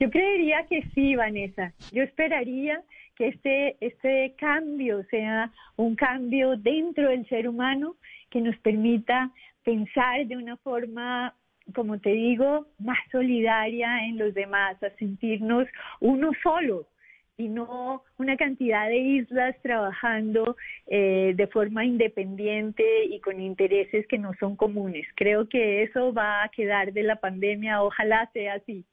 [0.00, 1.72] Yo creería que sí, Vanessa.
[1.92, 2.83] Yo esperaría
[3.16, 7.96] que este, este cambio sea un cambio dentro del ser humano
[8.31, 9.31] que nos permita
[9.62, 11.35] pensar de una forma
[11.74, 15.66] como te digo, más solidaria en los demás, a sentirnos
[16.00, 16.87] uno solo
[17.37, 24.18] y no una cantidad de islas trabajando eh, de forma independiente y con intereses que
[24.18, 25.07] no son comunes.
[25.16, 28.85] Creo que eso va a quedar de la pandemia, ojalá sea así.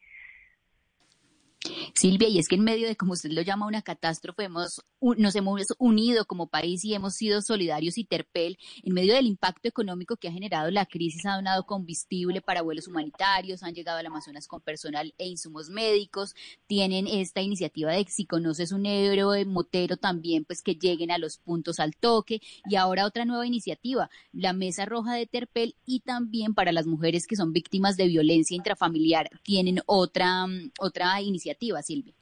[1.93, 4.81] Silvia, y es que en medio de, como usted lo llama, una catástrofe, hemos,
[5.17, 8.57] nos hemos unido como país y hemos sido solidarios y terpel.
[8.83, 12.87] En medio del impacto económico que ha generado la crisis, ha donado combustible para vuelos
[12.87, 16.35] humanitarios, han llegado al Amazonas con personal e insumos médicos,
[16.67, 21.37] tienen esta iniciativa de si conoces un héroe motero también, pues que lleguen a los
[21.37, 22.41] puntos al toque.
[22.69, 27.27] Y ahora otra nueva iniciativa, la Mesa Roja de Terpel y también para las mujeres
[27.27, 30.45] que son víctimas de violencia intrafamiliar, tienen otra,
[30.79, 32.13] otra iniciativa Silvia.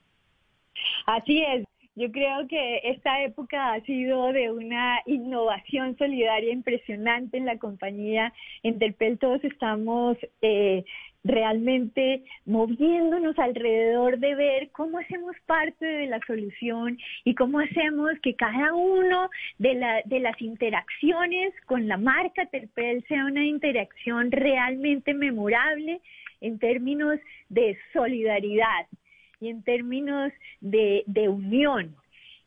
[1.05, 1.65] Así es.
[1.99, 8.31] Yo creo que esta época ha sido de una innovación solidaria impresionante en la compañía.
[8.63, 10.85] En Terpel todos estamos eh,
[11.25, 18.33] realmente moviéndonos alrededor de ver cómo hacemos parte de la solución y cómo hacemos que
[18.33, 25.13] cada uno de, la, de las interacciones con la marca Terpel sea una interacción realmente
[25.13, 25.99] memorable
[26.39, 28.87] en términos de solidaridad
[29.39, 31.95] y en términos de, de unión.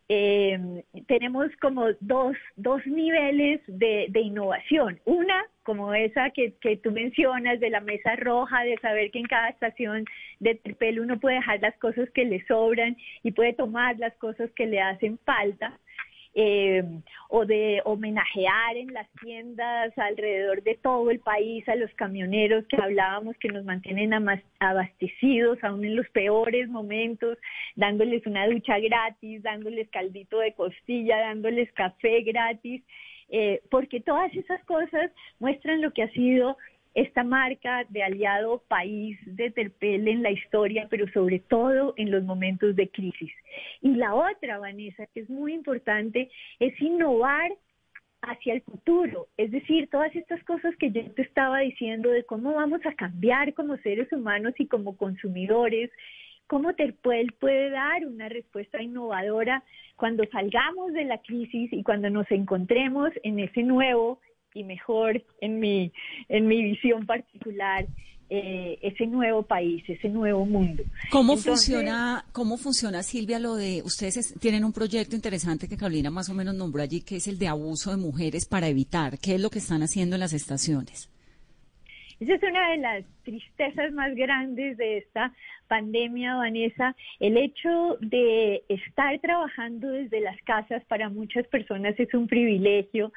[0.09, 5.00] Eh, tenemos como dos, dos niveles de, de, innovación.
[5.07, 9.26] Una, como esa que, que, tú mencionas, de la mesa roja, de saber que en
[9.26, 10.05] cada estación
[10.40, 14.50] de pelo uno puede dejar las cosas que le sobran y puede tomar las cosas
[14.50, 15.78] que le hacen falta
[16.34, 16.82] eh,
[17.28, 22.76] o de homenajear en las tiendas alrededor de todo el país a los camioneros que
[22.76, 24.12] hablábamos que nos mantienen
[24.58, 27.38] abastecidos aún en los peores momentos,
[27.76, 32.82] dándoles una ducha gratis, dándoles caldito de costilla, dándoles café gratis,
[33.28, 36.56] eh, porque todas esas cosas muestran lo que ha sido
[36.94, 42.22] esta marca de aliado país de Terpel en la historia, pero sobre todo en los
[42.24, 43.33] momentos de crisis.
[43.81, 47.52] Y la otra, Vanessa, que es muy importante, es innovar
[48.22, 52.55] hacia el futuro, es decir, todas estas cosas que yo te estaba diciendo de cómo
[52.55, 55.90] vamos a cambiar como seres humanos y como consumidores,
[56.46, 59.64] cómo Terpel puede dar una respuesta innovadora
[59.96, 64.20] cuando salgamos de la crisis y cuando nos encontremos en ese nuevo
[64.54, 65.92] y mejor en mi,
[66.28, 67.86] en mi visión particular,
[68.34, 70.82] eh, ese nuevo país, ese nuevo mundo.
[71.10, 76.30] ¿Cómo funciona, cómo funciona Silvia lo de ustedes tienen un proyecto interesante que Carolina más
[76.30, 79.18] o menos nombró allí, que es el de abuso de mujeres para evitar?
[79.18, 81.10] ¿Qué es lo que están haciendo en las estaciones?
[82.20, 85.34] Esa es una de las tristezas más grandes de esta
[85.68, 86.94] pandemia, Vanessa.
[87.20, 93.12] El hecho de estar trabajando desde las casas para muchas personas es un privilegio.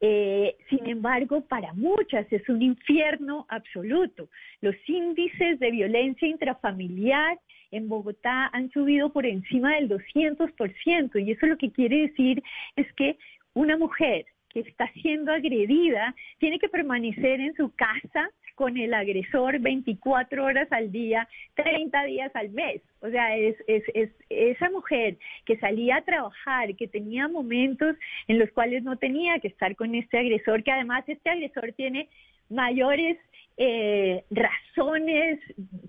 [0.00, 4.28] Eh, sin embargo, para muchas es un infierno absoluto.
[4.60, 7.38] Los índices de violencia intrafamiliar
[7.70, 12.42] en Bogotá han subido por encima del 200% y eso lo que quiere decir
[12.76, 13.18] es que
[13.54, 19.60] una mujer que está siendo agredida tiene que permanecer en su casa con el agresor
[19.60, 22.82] 24 horas al día, 30 días al mes.
[23.00, 25.16] O sea, es, es, es, esa mujer
[25.46, 27.94] que salía a trabajar, que tenía momentos
[28.26, 32.08] en los cuales no tenía que estar con este agresor, que además este agresor tiene
[32.50, 33.16] mayores
[33.60, 35.40] eh, razones,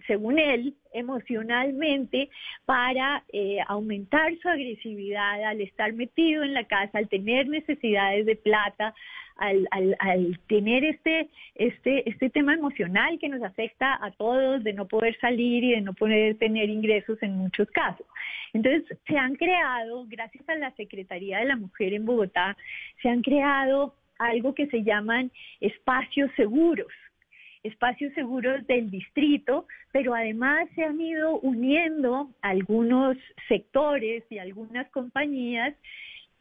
[0.08, 2.30] según él, emocionalmente,
[2.66, 8.36] para eh, aumentar su agresividad al estar metido en la casa, al tener necesidades de
[8.36, 8.96] plata,
[9.36, 14.74] al, al, al, tener este, este, este tema emocional que nos afecta a todos de
[14.74, 18.06] no poder salir y de no poder tener ingresos en muchos casos.
[18.54, 22.58] Entonces, se han creado, gracias a la Secretaría de la Mujer en Bogotá,
[23.04, 26.88] se han creado algo que se llaman espacios seguros
[27.64, 33.18] espacios seguros del distrito, pero además se han ido uniendo algunos
[33.48, 35.76] sectores y algunas compañías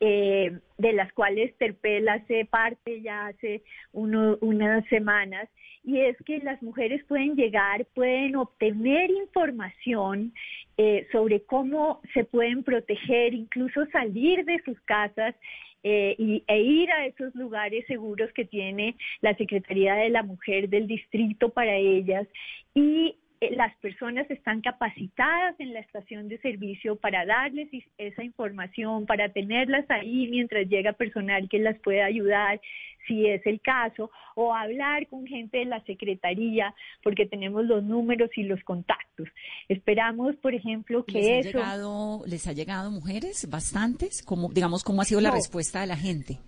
[0.01, 5.49] eh, de las cuales Terpel hace parte ya hace unas semanas,
[5.83, 10.33] y es que las mujeres pueden llegar, pueden obtener información
[10.77, 15.35] eh, sobre cómo se pueden proteger, incluso salir de sus casas
[15.83, 20.69] eh, y, e ir a esos lugares seguros que tiene la Secretaría de la Mujer
[20.69, 22.27] del distrito para ellas.
[22.75, 23.17] Y
[23.53, 29.85] las personas están capacitadas en la estación de servicio para darles esa información, para tenerlas
[29.91, 32.61] ahí mientras llega personal que las pueda ayudar,
[33.07, 38.31] si es el caso, o hablar con gente de la Secretaría, porque tenemos los números
[38.37, 39.29] y los contactos.
[39.69, 41.59] Esperamos, por ejemplo, que ¿Les eso...
[41.59, 43.49] Ha llegado, ¿Les ha llegado mujeres?
[43.49, 44.23] ¿Bastantes?
[44.23, 46.39] como digamos, ¿cómo ha sido la respuesta de la gente?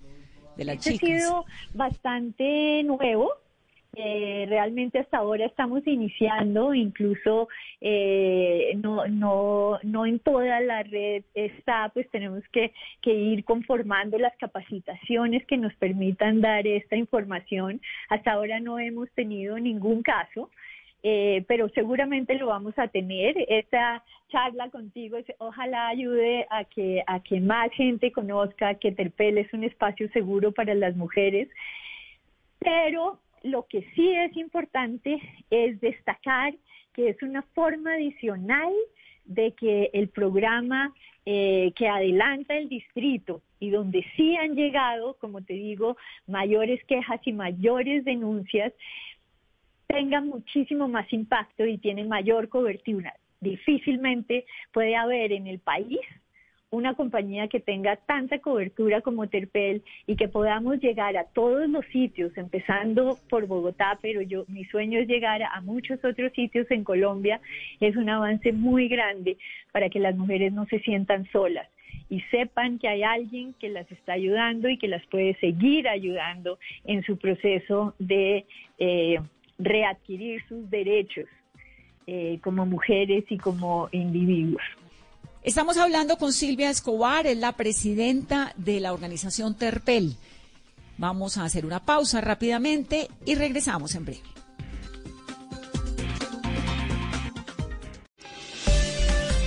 [0.56, 1.02] De las chicas.
[1.02, 3.32] Ha sido bastante nuevo,
[3.96, 7.48] eh, realmente hasta ahora estamos iniciando, incluso
[7.80, 12.72] eh, no, no, no en toda la red está, pues tenemos que,
[13.02, 17.80] que ir conformando las capacitaciones que nos permitan dar esta información.
[18.08, 20.50] Hasta ahora no hemos tenido ningún caso.
[21.02, 23.34] Eh, pero seguramente lo vamos a tener.
[23.48, 29.50] Esta charla contigo ojalá ayude a que, a que más gente conozca que Terpel es
[29.54, 31.48] un espacio seguro para las mujeres,
[32.58, 36.54] pero lo que sí es importante es destacar
[36.92, 38.72] que es una forma adicional
[39.24, 40.92] de que el programa
[41.24, 47.20] eh, que adelanta el distrito y donde sí han llegado, como te digo, mayores quejas
[47.24, 48.72] y mayores denuncias,
[49.86, 53.14] tenga muchísimo más impacto y tiene mayor cobertura.
[53.40, 56.00] Difícilmente puede haber en el país
[56.70, 61.84] una compañía que tenga tanta cobertura como Terpel y que podamos llegar a todos los
[61.86, 66.84] sitios, empezando por Bogotá, pero yo mi sueño es llegar a muchos otros sitios en
[66.84, 67.40] Colombia,
[67.80, 69.36] es un avance muy grande
[69.72, 71.68] para que las mujeres no se sientan solas
[72.08, 76.58] y sepan que hay alguien que las está ayudando y que las puede seguir ayudando
[76.84, 78.46] en su proceso de
[78.78, 79.20] eh,
[79.58, 81.26] readquirir sus derechos
[82.06, 84.62] eh, como mujeres y como individuos.
[85.42, 90.16] Estamos hablando con Silvia Escobar, es la presidenta de la organización Terpel.
[90.98, 94.22] Vamos a hacer una pausa rápidamente y regresamos en breve.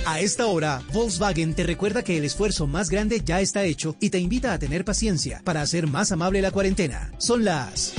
[0.06, 4.10] A esta hora, Volkswagen te recuerda que el esfuerzo más grande ya está hecho y
[4.10, 7.12] te invita a tener paciencia para hacer más amable la cuarentena.
[7.18, 7.94] Son las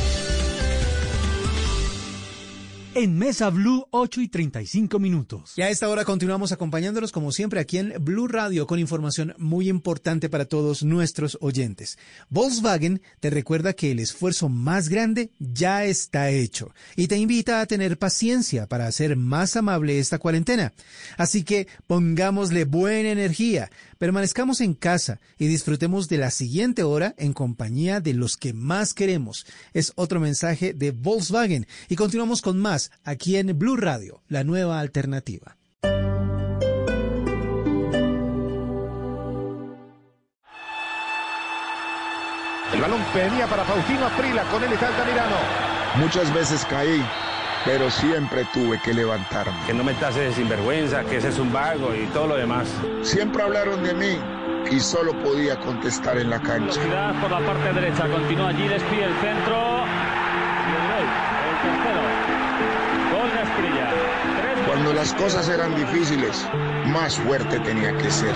[2.96, 5.54] en Mesa Blue 8 y 35 minutos.
[5.58, 9.68] Y a esta hora continuamos acompañándolos como siempre aquí en Blue Radio con información muy
[9.68, 11.98] importante para todos nuestros oyentes.
[12.30, 17.66] Volkswagen te recuerda que el esfuerzo más grande ya está hecho y te invita a
[17.66, 20.72] tener paciencia para hacer más amable esta cuarentena.
[21.18, 23.70] Así que pongámosle buena energía,
[24.06, 28.94] permanezcamos en casa y disfrutemos de la siguiente hora en compañía de los que más
[28.94, 29.48] queremos.
[29.74, 34.80] Es otro mensaje de Volkswagen y continuamos con más aquí en Blue Radio, la nueva
[34.80, 35.58] alternativa.
[42.72, 45.38] El balón venía para Faustino Aprila, con él está Altamirano.
[45.96, 47.02] Muchas veces caí
[47.66, 49.58] pero siempre tuve que levantarme.
[49.66, 52.68] Que no me tases de sinvergüenza, que ese es un vago y todo lo demás.
[53.02, 54.18] Siempre hablaron de mí
[54.72, 56.80] y solo podía contestar en la cancha.
[56.80, 59.84] Velocidad por la parte derecha, continúa allí, despide el centro.
[60.68, 61.08] Y el gol,
[61.50, 62.02] el tercero.
[63.12, 63.90] Gol de Asprilla.
[64.68, 66.48] Cuando las cosas eran difíciles,
[66.86, 68.34] más fuerte tenía que ser.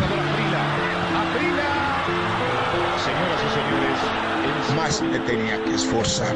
[3.06, 6.36] Señoras y señores, más me tenía que esforzar.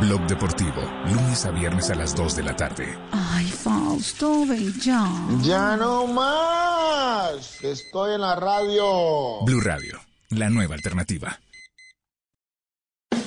[0.00, 2.98] Blog Deportivo, lunes a viernes a las 2 de la tarde.
[3.12, 5.08] Ay, Fausto, ven ya.
[5.40, 7.62] Ya no más.
[7.64, 9.40] Estoy en la radio.
[9.44, 9.98] Blue Radio,
[10.30, 11.40] la nueva alternativa.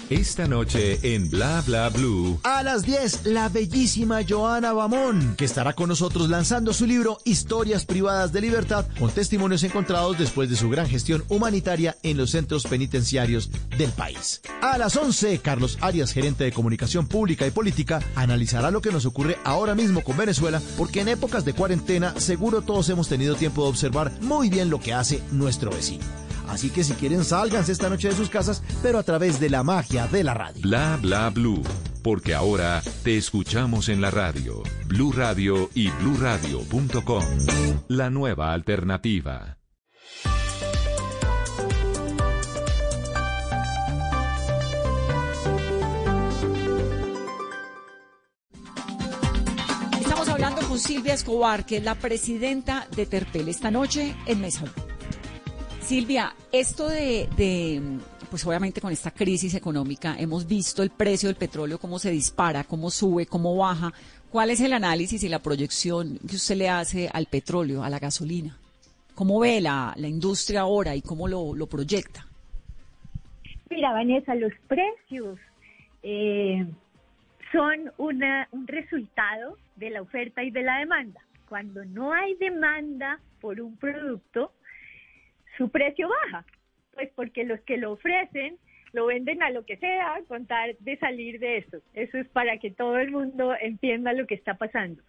[0.09, 2.39] Esta noche en Bla Bla Blue.
[2.43, 7.85] A las 10, la bellísima Joana Bamón, que estará con nosotros lanzando su libro Historias
[7.85, 12.65] Privadas de Libertad, con testimonios encontrados después de su gran gestión humanitaria en los centros
[12.65, 14.41] penitenciarios del país.
[14.63, 19.05] A las 11, Carlos Arias, gerente de comunicación pública y política, analizará lo que nos
[19.05, 23.61] ocurre ahora mismo con Venezuela, porque en épocas de cuarentena seguro todos hemos tenido tiempo
[23.61, 26.03] de observar muy bien lo que hace nuestro vecino.
[26.49, 29.63] Así que si quieren, sálganse esta noche de sus casas, pero a través de la
[29.63, 30.61] magia de la radio.
[30.61, 31.61] Bla Bla Blue,
[32.03, 34.63] porque ahora te escuchamos en la radio.
[34.87, 37.23] Blue Radio y bluradio.com.
[37.87, 39.57] La nueva alternativa.
[49.99, 54.65] Estamos hablando con Silvia Escobar, que es la presidenta de Terpel, esta noche en Mesa.
[55.89, 57.81] Silvia, esto de, de,
[58.29, 62.63] pues obviamente con esta crisis económica hemos visto el precio del petróleo, cómo se dispara,
[62.63, 63.91] cómo sube, cómo baja.
[64.31, 67.97] ¿Cuál es el análisis y la proyección que usted le hace al petróleo, a la
[67.97, 68.55] gasolina?
[69.15, 72.23] ¿Cómo ve la, la industria ahora y cómo lo, lo proyecta?
[73.71, 75.39] Mira, Vanessa, los precios
[76.03, 76.67] eh,
[77.51, 81.19] son una, un resultado de la oferta y de la demanda.
[81.47, 84.51] Cuando no hay demanda por un producto,
[85.59, 86.45] su precio baja,
[86.93, 88.57] pues porque los que lo ofrecen
[88.93, 91.77] lo venden a lo que sea con tal de salir de esto.
[91.93, 95.03] Eso es para que todo el mundo entienda lo que está pasando.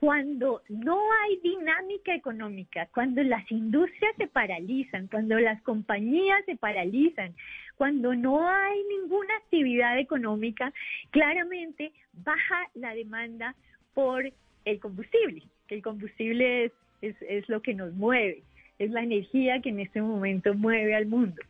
[0.00, 7.34] Cuando no hay dinámica económica, cuando las industrias se paralizan, cuando las compañías se paralizan,
[7.76, 10.72] cuando no hay ninguna actividad económica,
[11.10, 13.54] claramente baja la demanda
[13.92, 14.24] por
[14.64, 16.72] el combustible, que el combustible es,
[17.02, 18.42] es, es lo que nos mueve
[18.80, 21.40] es la energía que en este momento mueve al mundo.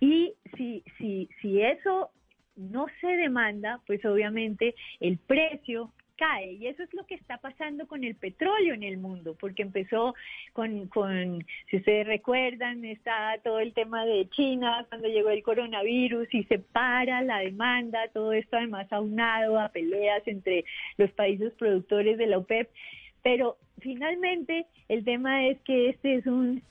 [0.00, 2.10] Y si, si, si eso
[2.56, 6.52] no se demanda, pues obviamente el precio cae.
[6.52, 10.14] Y eso es lo que está pasando con el petróleo en el mundo, porque empezó
[10.52, 16.32] con, con, si ustedes recuerdan, está todo el tema de China cuando llegó el coronavirus
[16.32, 20.64] y se para la demanda, todo esto además aunado a peleas entre
[20.96, 22.70] los países productores de la OPEP.
[23.24, 26.62] Pero finalmente el tema es que este es un,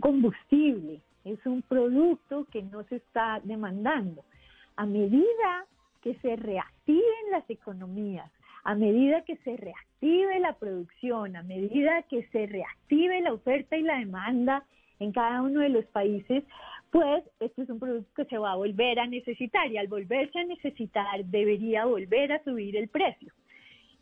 [0.00, 4.24] combustible, es un producto que no se está demandando.
[4.76, 5.66] A medida
[6.00, 8.30] que se reactiven las economías,
[8.62, 13.82] a medida que se reactive la producción, a medida que se reactive la oferta y
[13.82, 14.64] la demanda
[15.00, 16.44] en cada uno de los países,
[16.92, 20.38] pues este es un producto que se va a volver a necesitar y al volverse
[20.38, 23.32] a necesitar debería volver a subir el precio.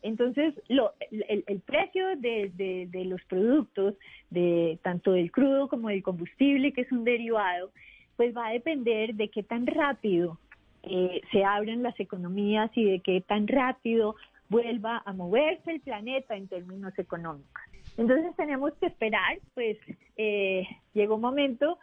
[0.01, 3.95] Entonces, lo, el, precio de, los productos,
[4.29, 7.71] de tanto del crudo como del combustible, que es un derivado,
[8.15, 10.39] pues va a depender de qué tan rápido
[10.83, 14.15] eh, se abran las economías y de qué tan rápido
[14.49, 17.61] vuelva a moverse el planeta en términos económicos.
[17.97, 19.77] Entonces tenemos que esperar, pues
[20.17, 21.77] eh, llegó un momento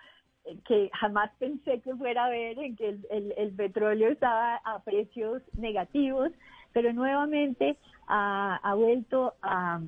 [0.66, 5.42] que jamás pensé que fuera a ver en que el, el petróleo estaba a precios
[5.56, 6.32] negativos,
[6.72, 9.80] pero nuevamente ha, ha vuelto a,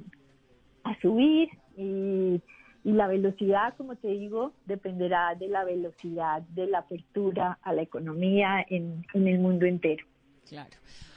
[0.85, 2.41] a subir y,
[2.85, 7.83] y, la velocidad, como te digo, dependerá de la velocidad de la apertura a la
[7.83, 10.05] economía en, en el mundo entero.
[10.49, 10.71] Claro.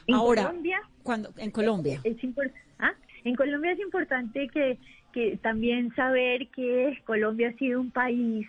[0.08, 2.02] En Ahora, Colombia, cuando, en Colombia.
[2.04, 2.30] Es, es
[2.80, 2.94] ¿ah?
[3.24, 4.78] En Colombia es importante que,
[5.14, 8.46] que también saber que Colombia ha sido un país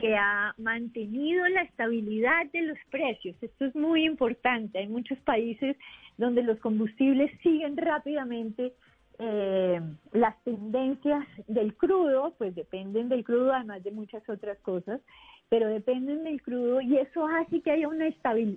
[0.00, 3.36] que ha mantenido la estabilidad de los precios.
[3.40, 4.78] Esto es muy importante.
[4.78, 5.76] Hay muchos países
[6.16, 8.72] donde los combustibles siguen rápidamente
[9.18, 9.80] eh,
[10.12, 15.00] las tendencias del crudo, pues dependen del crudo, además de muchas otras cosas,
[15.48, 18.08] pero dependen del crudo y eso hace que haya una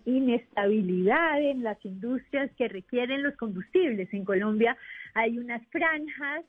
[0.06, 4.14] inestabilidad en las industrias que requieren los combustibles.
[4.14, 4.78] En Colombia
[5.16, 6.46] hay unas franjas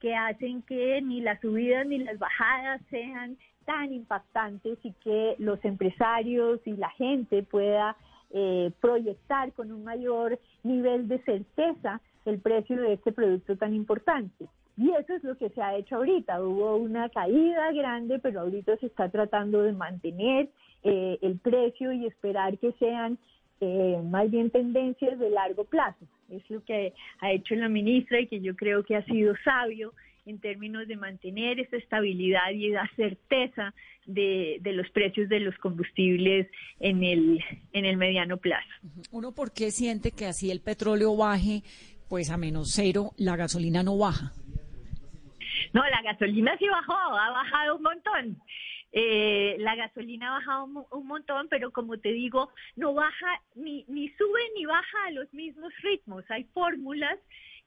[0.00, 5.64] que hacen que ni las subidas ni las bajadas sean tan impactantes y que los
[5.64, 7.96] empresarios y la gente pueda
[8.30, 14.46] eh, proyectar con un mayor nivel de certeza el precio de este producto tan importante.
[14.76, 16.42] Y eso es lo que se ha hecho ahorita.
[16.42, 20.48] Hubo una caída grande, pero ahorita se está tratando de mantener
[20.82, 23.18] eh, el precio y esperar que sean
[23.60, 26.04] eh, más bien tendencias de largo plazo.
[26.28, 29.92] Es lo que ha hecho la ministra y que yo creo que ha sido sabio
[30.26, 33.74] en términos de mantener esa estabilidad y esa certeza
[34.06, 36.48] de, de, los precios de los combustibles
[36.80, 38.68] en el, en el mediano plazo.
[39.10, 41.62] ¿Uno por qué siente que así el petróleo baje
[42.08, 44.32] pues a menos cero, la gasolina no baja?
[45.72, 48.42] No, la gasolina sí bajó, ha bajado un montón.
[48.92, 54.08] Eh, la gasolina ha bajado un, montón, pero como te digo, no baja ni, ni
[54.10, 56.24] sube ni baja a los mismos ritmos.
[56.30, 57.18] Hay fórmulas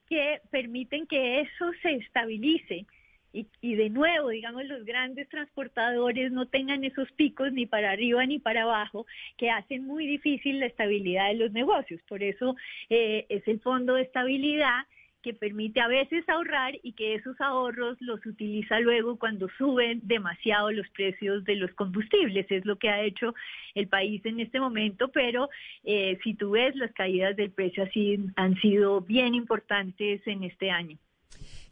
[0.07, 2.85] que permiten que eso se estabilice.
[3.33, 8.25] Y, y, de nuevo, digamos, los grandes transportadores no tengan esos picos ni para arriba
[8.25, 9.05] ni para abajo
[9.37, 12.01] que hacen muy difícil la estabilidad de los negocios.
[12.07, 12.55] Por eso
[12.89, 14.85] eh, es el fondo de estabilidad
[15.27, 20.71] que permite a veces ahorrar y que esos ahorros los utiliza luego cuando suben demasiado
[20.71, 22.49] los precios de los combustibles.
[22.49, 23.35] Es lo que ha hecho
[23.75, 25.49] el país en este momento, pero
[25.83, 30.71] eh, si tú ves las caídas del precio así han sido bien importantes en este
[30.71, 30.97] año.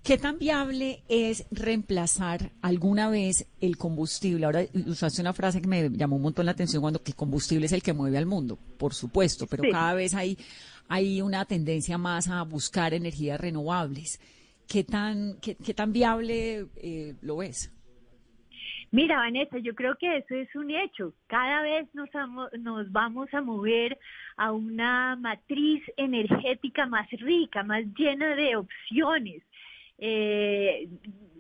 [0.04, 4.46] ¿Qué tan viable es reemplazar alguna vez el combustible?
[4.46, 7.68] Ahora usaste una frase que me llamó un montón la atención cuando que el combustible
[7.68, 10.38] es el que mueve al mundo, por supuesto, pero cada vez hay,
[10.88, 14.20] hay una tendencia más a buscar energías renovables.
[14.68, 17.72] ¿Qué tan, qué, tan viable eh, lo es?
[18.92, 21.14] Mira, Vanessa, yo creo que eso es un hecho.
[21.28, 22.10] Cada vez nos,
[22.60, 23.98] nos vamos a mover
[24.38, 29.44] a una matriz energética más rica, más llena de opciones
[29.98, 30.90] eh,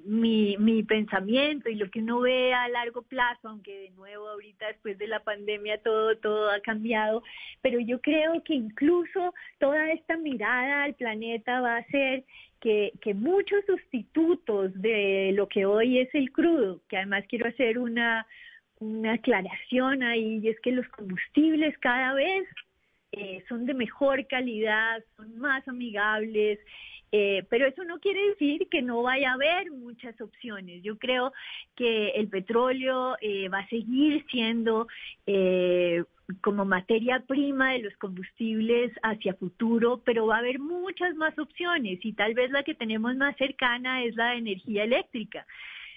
[0.05, 4.67] mi, mi pensamiento y lo que uno ve a largo plazo, aunque de nuevo ahorita
[4.67, 7.23] después de la pandemia todo, todo ha cambiado,
[7.61, 12.23] pero yo creo que incluso toda esta mirada al planeta va a hacer
[12.61, 17.79] que, que muchos sustitutos de lo que hoy es el crudo, que además quiero hacer
[17.79, 18.27] una,
[18.79, 22.47] una aclaración ahí, y es que los combustibles cada vez
[23.17, 26.59] eh, son de mejor calidad, son más amigables,
[27.11, 30.83] eh, pero eso no quiere decir que no vaya a haber muchas opciones.
[30.83, 31.31] Yo creo
[31.75, 34.87] que el petróleo eh, va a seguir siendo
[35.25, 36.03] eh,
[36.41, 42.03] como materia prima de los combustibles hacia futuro, pero va a haber muchas más opciones
[42.03, 45.45] y tal vez la que tenemos más cercana es la energía eléctrica.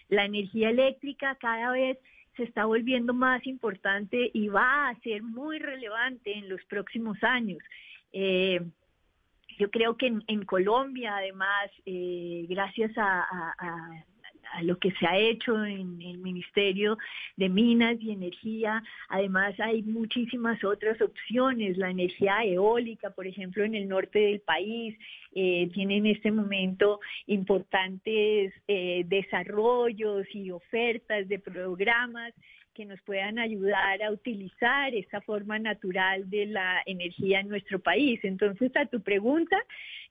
[0.09, 1.99] La energía eléctrica cada vez
[2.39, 7.59] se está volviendo más importante y va a ser muy relevante en los próximos años.
[8.13, 8.61] Eh,
[9.59, 14.05] yo creo que en, Colombia, además, eh, gracias a,
[14.63, 16.99] lo que se ha hecho en el Ministerio
[17.37, 18.83] de Minas y Energía.
[19.09, 21.77] Además, hay muchísimas otras opciones.
[21.77, 24.97] La energía eólica, por ejemplo, en el norte del país,
[25.35, 32.35] eh, tiene en este momento importantes eh, desarrollos y ofertas de programas
[32.79, 38.21] que nos puedan ayudar a utilizar esa forma natural de la energía en nuestro país.
[38.23, 39.57] Entonces, a tu pregunta,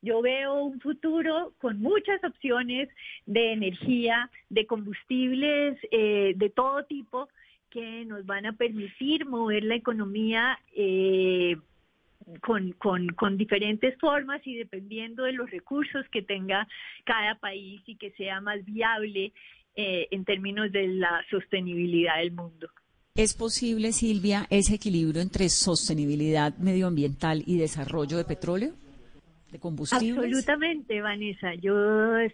[0.01, 2.89] yo veo un futuro con muchas opciones
[3.25, 7.29] de energía, de combustibles eh, de todo tipo
[7.69, 10.59] que nos van a permitir mover la economía.
[10.75, 11.55] Eh,
[12.41, 16.67] con, diferentes formas y dependiendo de los recursos que tenga
[17.05, 19.31] cada país y que sea más viable
[19.79, 22.67] eh, en términos de la sostenibilidad del mundo.
[23.13, 28.73] ¿Es posible, Silvia, ese equilibrio entre sostenibilidad medioambiental y desarrollo de petróleo?
[29.51, 30.17] ¿De combustibles?
[30.17, 31.53] Absolutamente, Vanessa.
[31.53, 31.75] Yo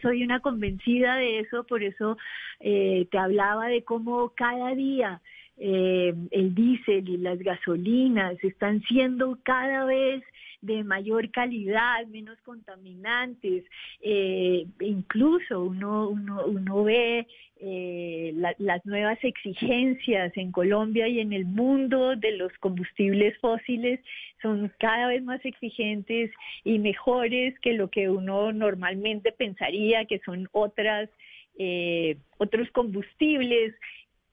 [0.02, 2.18] soy una convencida de eso, por eso
[2.62, 5.22] eh, te hablaba de cómo cada día
[5.58, 10.24] eh, el diésel y las gasolinas están siendo cada vez
[10.64, 13.66] de mayor calidad, menos contaminantes.
[14.02, 17.28] Eh, incluso uno, uno, ve
[17.60, 24.00] eh, las nuevas exigencias en Colombia y en el mundo de los combustibles fósiles
[24.42, 26.32] son cada vez más exigentes
[26.64, 31.10] y mejores que lo que uno normalmente pensaría que son otras
[31.60, 33.76] eh, otros combustibles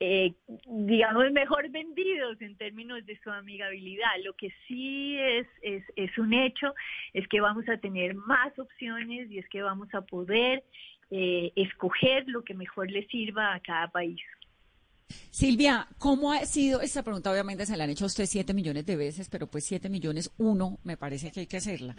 [0.02, 0.32] eh,
[0.66, 4.08] digamos, mejor vendidos en términos de su amigabilidad.
[4.24, 6.74] Lo que sí es, es, un hecho
[7.12, 10.64] es que vamos a tener más opciones y es que vamos a poder
[11.10, 14.20] eh, escoger lo que mejor le sirva a cada país.
[15.30, 16.80] Silvia, ¿cómo ha sido?
[16.80, 19.64] Esta pregunta obviamente se la han hecho a usted siete millones de veces, pero pues
[19.64, 21.94] siete millones, uno, me parece que hay que hacerla.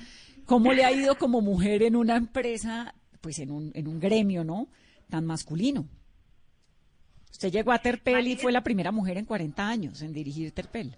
[0.46, 4.44] ¿Cómo le ha ido como mujer en una empresa, pues en un, en un gremio,
[4.44, 4.70] ¿no?
[5.10, 5.88] Tan masculino.
[7.32, 10.96] Usted llegó a Terpel y fue la primera mujer en 40 años en dirigir Terpel.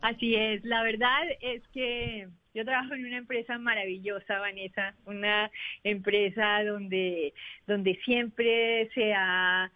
[0.00, 5.48] Así es, la verdad es que yo trabajo en una empresa maravillosa, Vanessa, una
[5.84, 7.32] empresa donde,
[7.66, 9.70] donde siempre se ha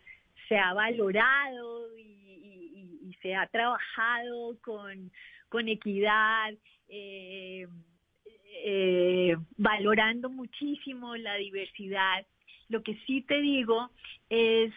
[0.49, 5.11] se ha valorado y, se ha trabajado con,
[5.49, 6.55] con equidad,
[6.89, 7.67] eh,
[8.65, 12.27] eh, valorando muchísimo la diversidad.
[12.69, 13.91] Lo que sí te digo
[14.29, 14.73] es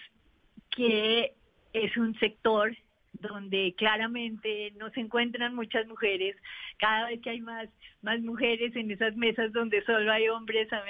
[0.80, 1.34] que
[1.74, 2.76] es un sector
[3.14, 6.38] donde claramente no se encuentran muchas mujeres.
[6.78, 7.68] Cada vez que hay más,
[8.02, 10.82] más mujeres en esas mesas donde solo hay hombres, a,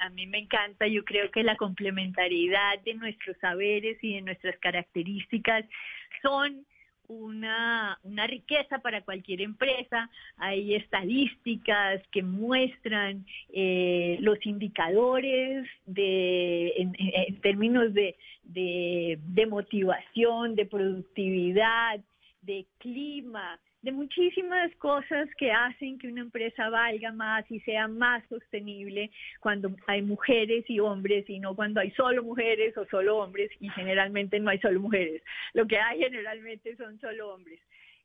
[0.00, 0.86] a, mí me encanta.
[0.86, 5.66] Yo creo que la complementariedad de nuestros saberes y de nuestras características
[6.22, 6.64] son
[7.10, 10.08] una, una riqueza para cualquier empresa.
[10.36, 20.66] Hay estadísticas que muestran eh, los indicadores de, en, términos de, de, de motivación, de
[20.66, 22.00] productividad,
[22.42, 28.22] de clima, de muchísimas cosas que hacen que una empresa valga más y sea más
[28.28, 29.10] sostenible
[29.40, 33.68] cuando hay mujeres y hombres y no cuando hay solo mujeres o solo hombres y
[33.70, 35.22] generalmente no hay solo mujeres.
[35.54, 37.60] Lo que hay generalmente son solo hombres.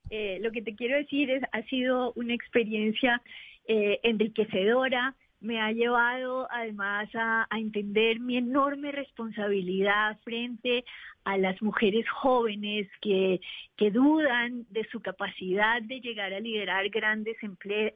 [0.08, 3.20] Eh, lo que te quiero decir es, ha sido una experiencia
[3.66, 5.14] eh, enriquecedora,
[5.46, 10.84] me ha llevado además a, entender mi enorme responsabilidad frente
[11.24, 13.40] a las mujeres jóvenes que,
[13.76, 17.36] que dudan de su capacidad de llegar a liderar grandes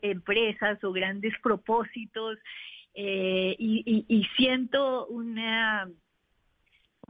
[0.02, 2.38] empresas o grandes propósitos
[2.94, 5.88] eh, y siento una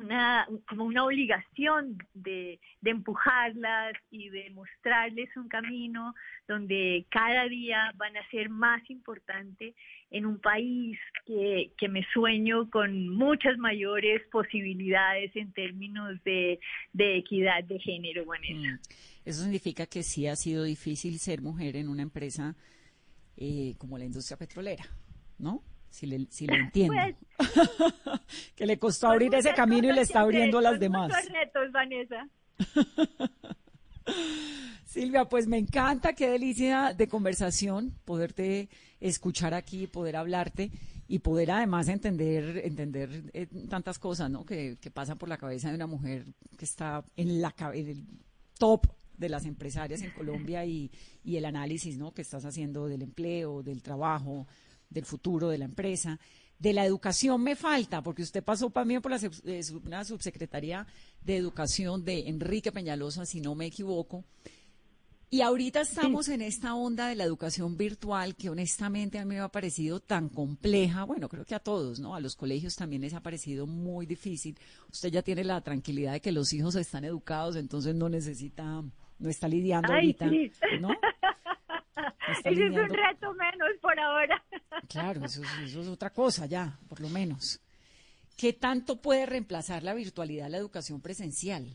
[0.00, 6.14] una, como una obligación de, empujarlas y de mostrarles un camino
[6.48, 9.74] donde cada día van a ser más importantes
[10.10, 16.60] en un país que, me sueño con muchas mayores posibilidades en términos de,
[16.92, 18.74] de equidad de género, Vanessa.
[18.74, 18.78] Mm.
[19.24, 22.56] Eso significa que sí ha sido difícil ser mujer en una empresa
[23.36, 24.84] eh, como la industria petrolera,
[25.38, 25.62] ¿no?
[25.90, 26.94] Si le, si le entiendo.
[26.94, 27.16] Pues,
[28.54, 31.12] que le costó abrir ese camino y le está abriendo a las demás.
[31.28, 32.28] retos, Vanessa.
[34.84, 38.68] Silvia, pues me encanta, qué delicia de conversación, poderte
[38.98, 40.72] escuchar aquí, poder hablarte
[41.06, 44.44] y poder además entender, entender eh, tantas cosas, ¿no?
[44.44, 46.24] Que, que, pasan por la cabeza de una mujer
[46.58, 48.04] que está en la en el
[48.58, 50.90] top de las empresarias en Colombia y,
[51.22, 52.12] y el análisis, ¿no?
[52.12, 54.48] Que estás haciendo del empleo, del trabajo,
[54.90, 56.18] del futuro de la empresa.
[56.58, 60.86] De la educación me falta, porque usted pasó para mí por la eh, una subsecretaría
[61.22, 64.24] de educación de Enrique Peñalosa, si no me equivoco.
[65.32, 69.40] Y ahorita estamos en esta onda de la educación virtual que honestamente a mí me
[69.40, 72.16] ha parecido tan compleja, bueno, creo que a todos, ¿no?
[72.16, 74.58] A los colegios también les ha parecido muy difícil.
[74.90, 78.82] Usted ya tiene la tranquilidad de que los hijos están educados, entonces no necesita,
[79.20, 80.26] no está lidiando ahorita,
[80.80, 80.90] ¿no?
[82.44, 84.42] Ese es un reto menos por ahora.
[84.88, 87.60] Claro, eso, es otra cosa ya, por lo menos.
[88.36, 91.66] ¿Qué tanto puede reemplazar la virtualidad la educación presencial?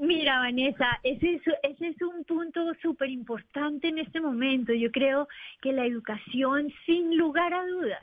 [0.00, 4.72] Mira, Vanessa, ese es, ese es un punto súper importante en este momento.
[4.72, 5.28] Yo creo
[5.60, 8.02] que la educación, sin lugar a dudas,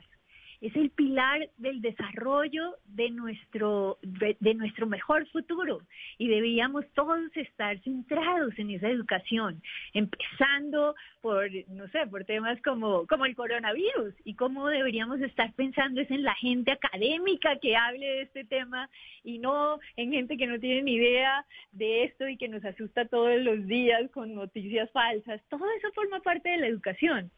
[0.60, 5.80] es el pilar del desarrollo de nuestro, de, nuestro mejor futuro
[6.18, 9.62] y deberíamos todos estar centrados en esa educación,
[9.94, 16.00] empezando por, no sé, por temas como, como el coronavirus y cómo deberíamos estar pensando
[16.00, 18.90] es en la gente académica que hable de este tema
[19.24, 23.06] y no en gente que no tiene ni idea de esto y que nos asusta
[23.06, 25.40] todos los días con noticias falsas.
[25.48, 27.30] Todo eso forma parte de la educación.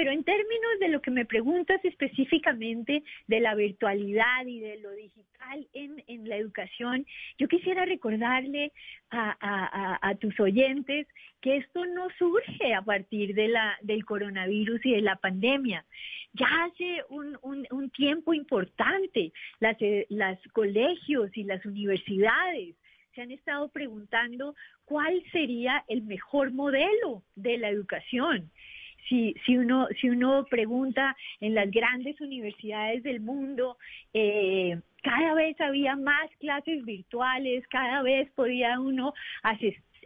[0.00, 4.92] Pero en términos de lo que me preguntas específicamente de la virtualidad y de lo
[4.92, 7.04] digital en, la educación,
[7.36, 8.72] yo quisiera recordarle
[9.10, 11.06] a, tus oyentes
[11.42, 15.84] que esto no surge a partir de la, del coronavirus y de la pandemia.
[16.32, 19.76] Ya hace un, un, un tiempo importante las,
[20.08, 22.74] las colegios y las universidades
[23.14, 24.54] se han estado preguntando
[24.86, 28.50] cuál sería el mejor modelo de la educación
[29.08, 33.76] si, si, uno, si uno pregunta en las grandes universidades del mundo,
[34.12, 39.14] eh, cada vez había más clases virtuales, cada vez podía uno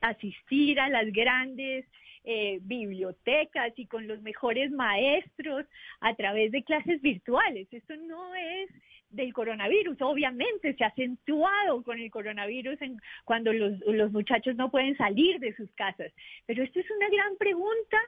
[0.01, 1.87] asistir a las grandes
[2.25, 5.67] eh, bibliotecas y con los mejores maestros
[6.01, 7.69] a través de clases virtuales.
[7.71, 8.71] Esto no es
[9.11, 14.71] del coronavirus, obviamente se ha acentuado con el coronavirus en, cuando los, los muchachos no
[14.71, 16.13] pueden salir de sus casas.
[16.47, 17.99] Pero esto es una gran pregunta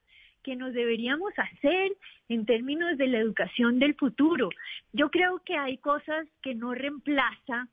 [0.47, 1.91] que nos deberíamos hacer
[2.29, 4.49] en términos de la educación del futuro.
[4.93, 7.67] Yo creo que hay cosas que no reemplaza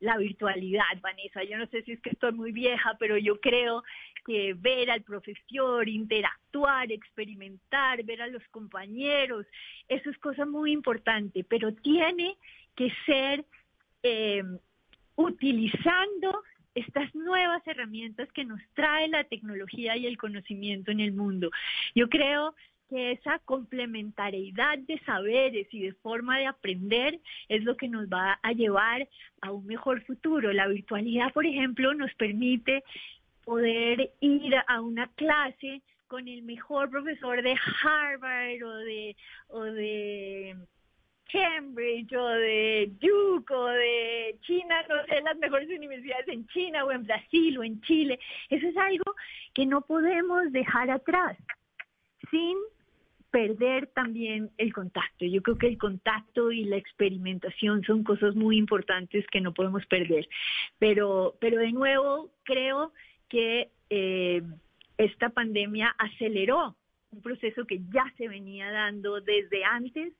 [0.00, 1.44] la virtualidad, Vanessa.
[1.44, 3.84] Yo no sé si es que estoy muy vieja, pero yo creo
[4.24, 9.44] que ver al profesor, interactuar, experimentar, ver a los compañeros,
[9.88, 12.38] eso es cosa muy importante, pero tiene
[12.74, 13.44] que ser
[14.02, 14.42] eh,
[15.16, 16.42] utilizando
[16.74, 21.50] estas nuevas herramientas que nos trae la tecnología y el conocimiento en el mundo.
[21.94, 22.54] Yo creo
[22.88, 27.18] que esa complementariedad de saberes y de forma de aprender
[27.48, 29.08] es lo que nos va a llevar
[29.40, 30.52] a un mejor futuro.
[30.52, 32.84] La virtualidad, por ejemplo, nos permite
[33.44, 39.16] poder ir a una clase con el mejor profesor de Harvard o de,
[39.48, 40.56] o de
[41.30, 46.92] Cambridge o de Duke o de China, no sé, las mejores universidades en China o
[46.92, 48.18] en Brasil o en Chile.
[48.50, 49.14] Eso es algo
[49.52, 51.36] que no podemos dejar atrás
[52.30, 52.56] sin
[53.34, 55.24] perder también el contacto.
[55.24, 59.84] Yo creo que el contacto y la experimentación son cosas muy importantes que no podemos
[59.86, 60.28] perder.
[60.78, 62.92] Pero, pero de nuevo, creo
[63.28, 64.40] que eh,
[64.98, 66.76] esta pandemia aceleró
[67.10, 70.12] un proceso que ya se venía dando desde antes,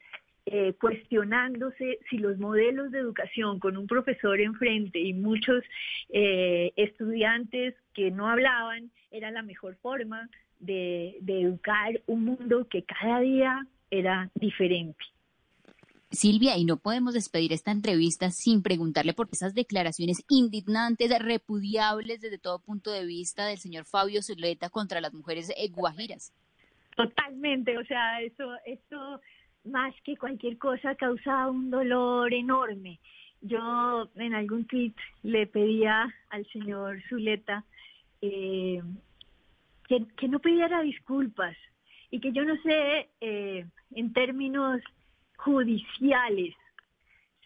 [0.46, 5.64] eh, cuestionándose si los modelos de educación con un profesor enfrente y muchos
[6.10, 10.28] eh, estudiantes que no hablaban era la mejor forma
[10.60, 15.04] de educar un mundo que cada día era diferente.
[16.14, 22.38] Silvia, y no podemos despedir esta entrevista sin preguntarle por esas declaraciones indignantes, repudiables desde
[22.38, 26.32] todo punto de vista del señor Fabio Zuleta contra las mujeres guajiras.
[26.96, 29.20] Totalmente, o sea, eso, eso
[29.64, 33.00] más que cualquier cosa causa un dolor enorme.
[33.40, 37.64] Yo en algún tweet le pedía al señor Zuleta
[38.22, 38.82] eh,
[39.88, 41.56] que, no pidiera disculpas
[42.10, 44.80] y que yo no sé eh, en términos
[45.36, 46.54] judiciales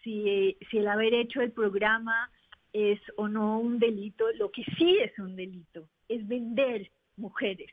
[0.03, 2.29] si, si el haber hecho el programa
[2.71, 4.25] es o no un delito.
[4.37, 7.69] Lo que sí es un delito es vender mujeres.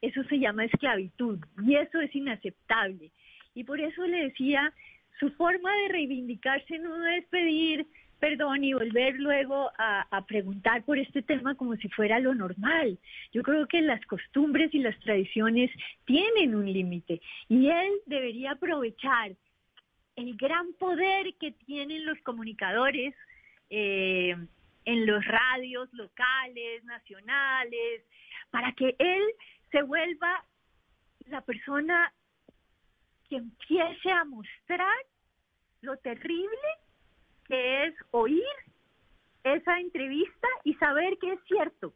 [0.00, 3.10] Eso se llama esclavitud y eso es inaceptable.
[3.58, 4.72] Y por eso le decía,
[5.18, 7.88] su forma de reivindicarse no es pedir
[8.20, 13.00] perdón y volver luego a, preguntar por este tema como si fuera lo normal.
[13.32, 15.72] Yo creo que las costumbres y las tradiciones
[16.04, 19.34] tienen un límite y él debería aprovechar
[20.14, 23.12] el gran poder que tienen los comunicadores
[23.70, 24.36] eh,
[24.84, 28.02] en los radios locales, nacionales,
[28.52, 29.22] para que él
[29.72, 30.44] se vuelva
[31.26, 32.12] la persona
[33.28, 34.96] que empiece a mostrar
[35.82, 36.68] lo terrible
[37.46, 38.44] que es oír
[39.44, 41.94] esa entrevista y saber que es cierto.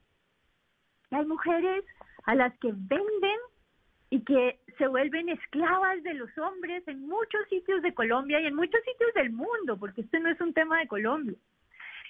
[1.11, 1.85] Hay mujeres
[2.24, 3.39] a las que venden
[4.11, 8.55] y que se vuelven esclavas de los hombres en muchos sitios de Colombia y en
[8.55, 11.37] muchos sitios del mundo, porque este no es un tema de Colombia.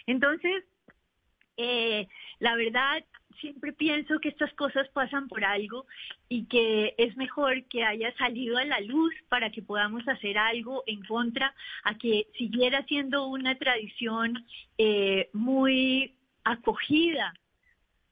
[0.07, 0.65] Entonces,
[1.57, 3.05] eh, la verdad,
[3.41, 5.87] siempre pienso que estas cosas pasan por algo
[6.29, 10.83] y que es mejor que haya salido a la luz para que podamos hacer algo
[10.87, 14.45] en contra a que siguiera siendo una tradición
[14.79, 17.35] eh, muy acogida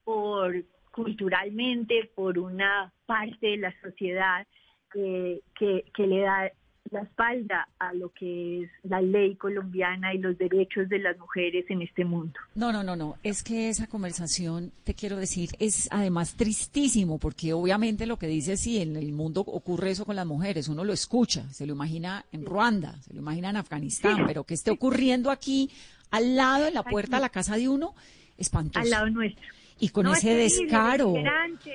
[0.05, 4.47] por culturalmente por una parte de la sociedad
[4.93, 6.51] que, que le da
[6.91, 11.65] la espalda a lo que es la ley colombiana y los derechos de las mujeres
[11.69, 12.39] en este mundo.
[12.55, 13.17] No, no, no, no.
[13.23, 18.57] Es que esa conversación, te quiero decir, es además tristísimo, porque obviamente lo que dice,
[18.57, 22.25] sí, en el mundo ocurre eso con las mujeres, uno lo escucha, se lo imagina
[22.33, 25.71] en Ruanda, se lo imagina en Afganistán, pero que esté ocurriendo aquí,
[26.11, 27.95] al lado de la puerta de la casa de uno,
[28.37, 28.81] espantoso.
[28.83, 31.15] Al lado nuestro y con ese descaro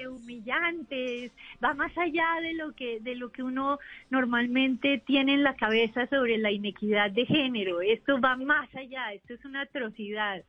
[0.10, 1.32] humillante
[1.64, 3.80] va más allá de lo que de lo que uno
[4.10, 9.34] normalmente tiene en la cabeza sobre la inequidad de género esto va más allá esto
[9.34, 10.43] es una atrocidad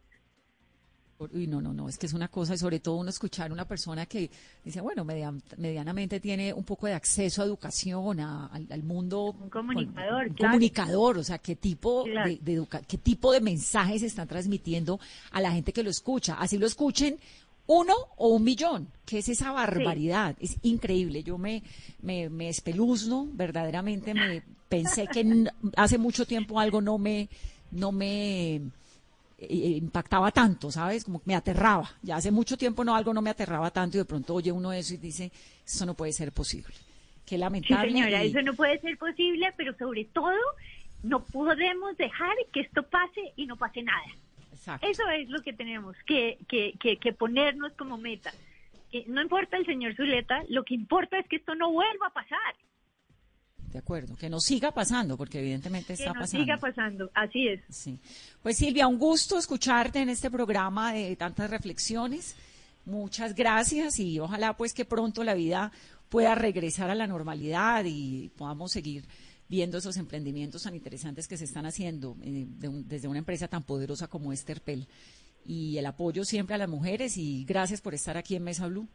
[1.18, 3.54] Uy, no, no, no, es que es una cosa, y sobre todo uno escuchar a
[3.54, 4.30] una persona que
[4.62, 9.34] dice, bueno, medianamente tiene un poco de acceso a educación, al, mundo.
[9.40, 15.00] Un comunicador, un comunicador, o sea, qué tipo, de, qué tipo de mensajes están transmitiendo
[15.30, 16.34] a la gente que lo escucha.
[16.34, 17.18] Así lo escuchen
[17.66, 21.22] uno o un millón, que es esa barbaridad, es increíble.
[21.22, 21.62] Yo me,
[22.02, 25.46] me, me espeluzno, verdaderamente me pensé que
[25.76, 27.28] hace mucho tiempo algo no me
[27.70, 28.56] no me
[29.38, 31.04] eh, impactaba tanto, ¿sabes?
[31.04, 31.90] Como que me aterraba.
[32.02, 34.72] Ya hace mucho tiempo no algo no me aterraba tanto y de pronto oye uno
[34.72, 35.30] eso y dice,
[35.64, 36.74] eso no puede ser posible.
[37.24, 37.88] Qué lamentable.
[37.88, 40.32] Sí, señora, eso no puede ser posible, pero sobre todo
[41.02, 44.06] no podemos dejar que esto pase y no pase nada.
[44.82, 48.32] Eso es lo que tenemos que, que, que, que ponernos como meta.
[48.90, 52.12] Que no importa el señor Zuleta, lo que importa es que esto no vuelva a
[52.12, 52.54] pasar.
[53.72, 57.60] De acuerdo, que no siga pasando, porque evidentemente está que no siga pasando, así es.
[57.68, 57.98] Sí.
[58.42, 62.36] Pues Silvia, un gusto escucharte en este programa de tantas reflexiones.
[62.86, 65.72] Muchas gracias y ojalá pues que pronto la vida
[66.08, 69.04] pueda regresar a la normalidad y podamos seguir
[69.48, 74.08] viendo esos emprendimientos tan interesantes que se están haciendo eh, desde una empresa tan poderosa
[74.08, 74.88] como Esterpel.
[75.44, 78.88] Y el apoyo siempre a las mujeres y gracias por estar aquí en Mesa Blue.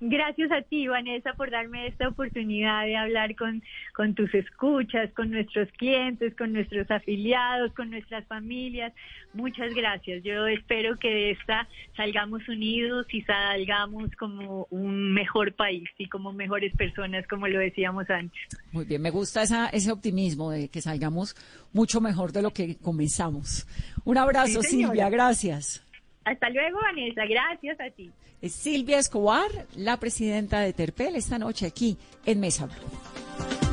[0.00, 3.62] Gracias a ti, Vanessa, por darme esta oportunidad de hablar con,
[3.94, 8.92] con tus escuchas, con nuestros clientes, con nuestros afiliados, con nuestras familias.
[9.34, 10.22] Muchas gracias.
[10.24, 16.32] Yo espero que de esta salgamos unidos y salgamos como un mejor país y como
[16.32, 18.40] mejores personas, como lo decíamos antes.
[18.72, 21.36] Muy bien, me gusta esa, ese optimismo de que salgamos
[21.72, 23.66] mucho mejor de lo que comenzamos.
[24.04, 25.83] Un abrazo, Silvia, gracias.
[26.24, 27.22] Hasta luego, Vanessa.
[27.26, 28.10] Gracias a ti.
[28.40, 31.96] Es Silvia Escobar, la presidenta de Terpel, esta noche aquí
[32.26, 33.63] en Mesa Blue.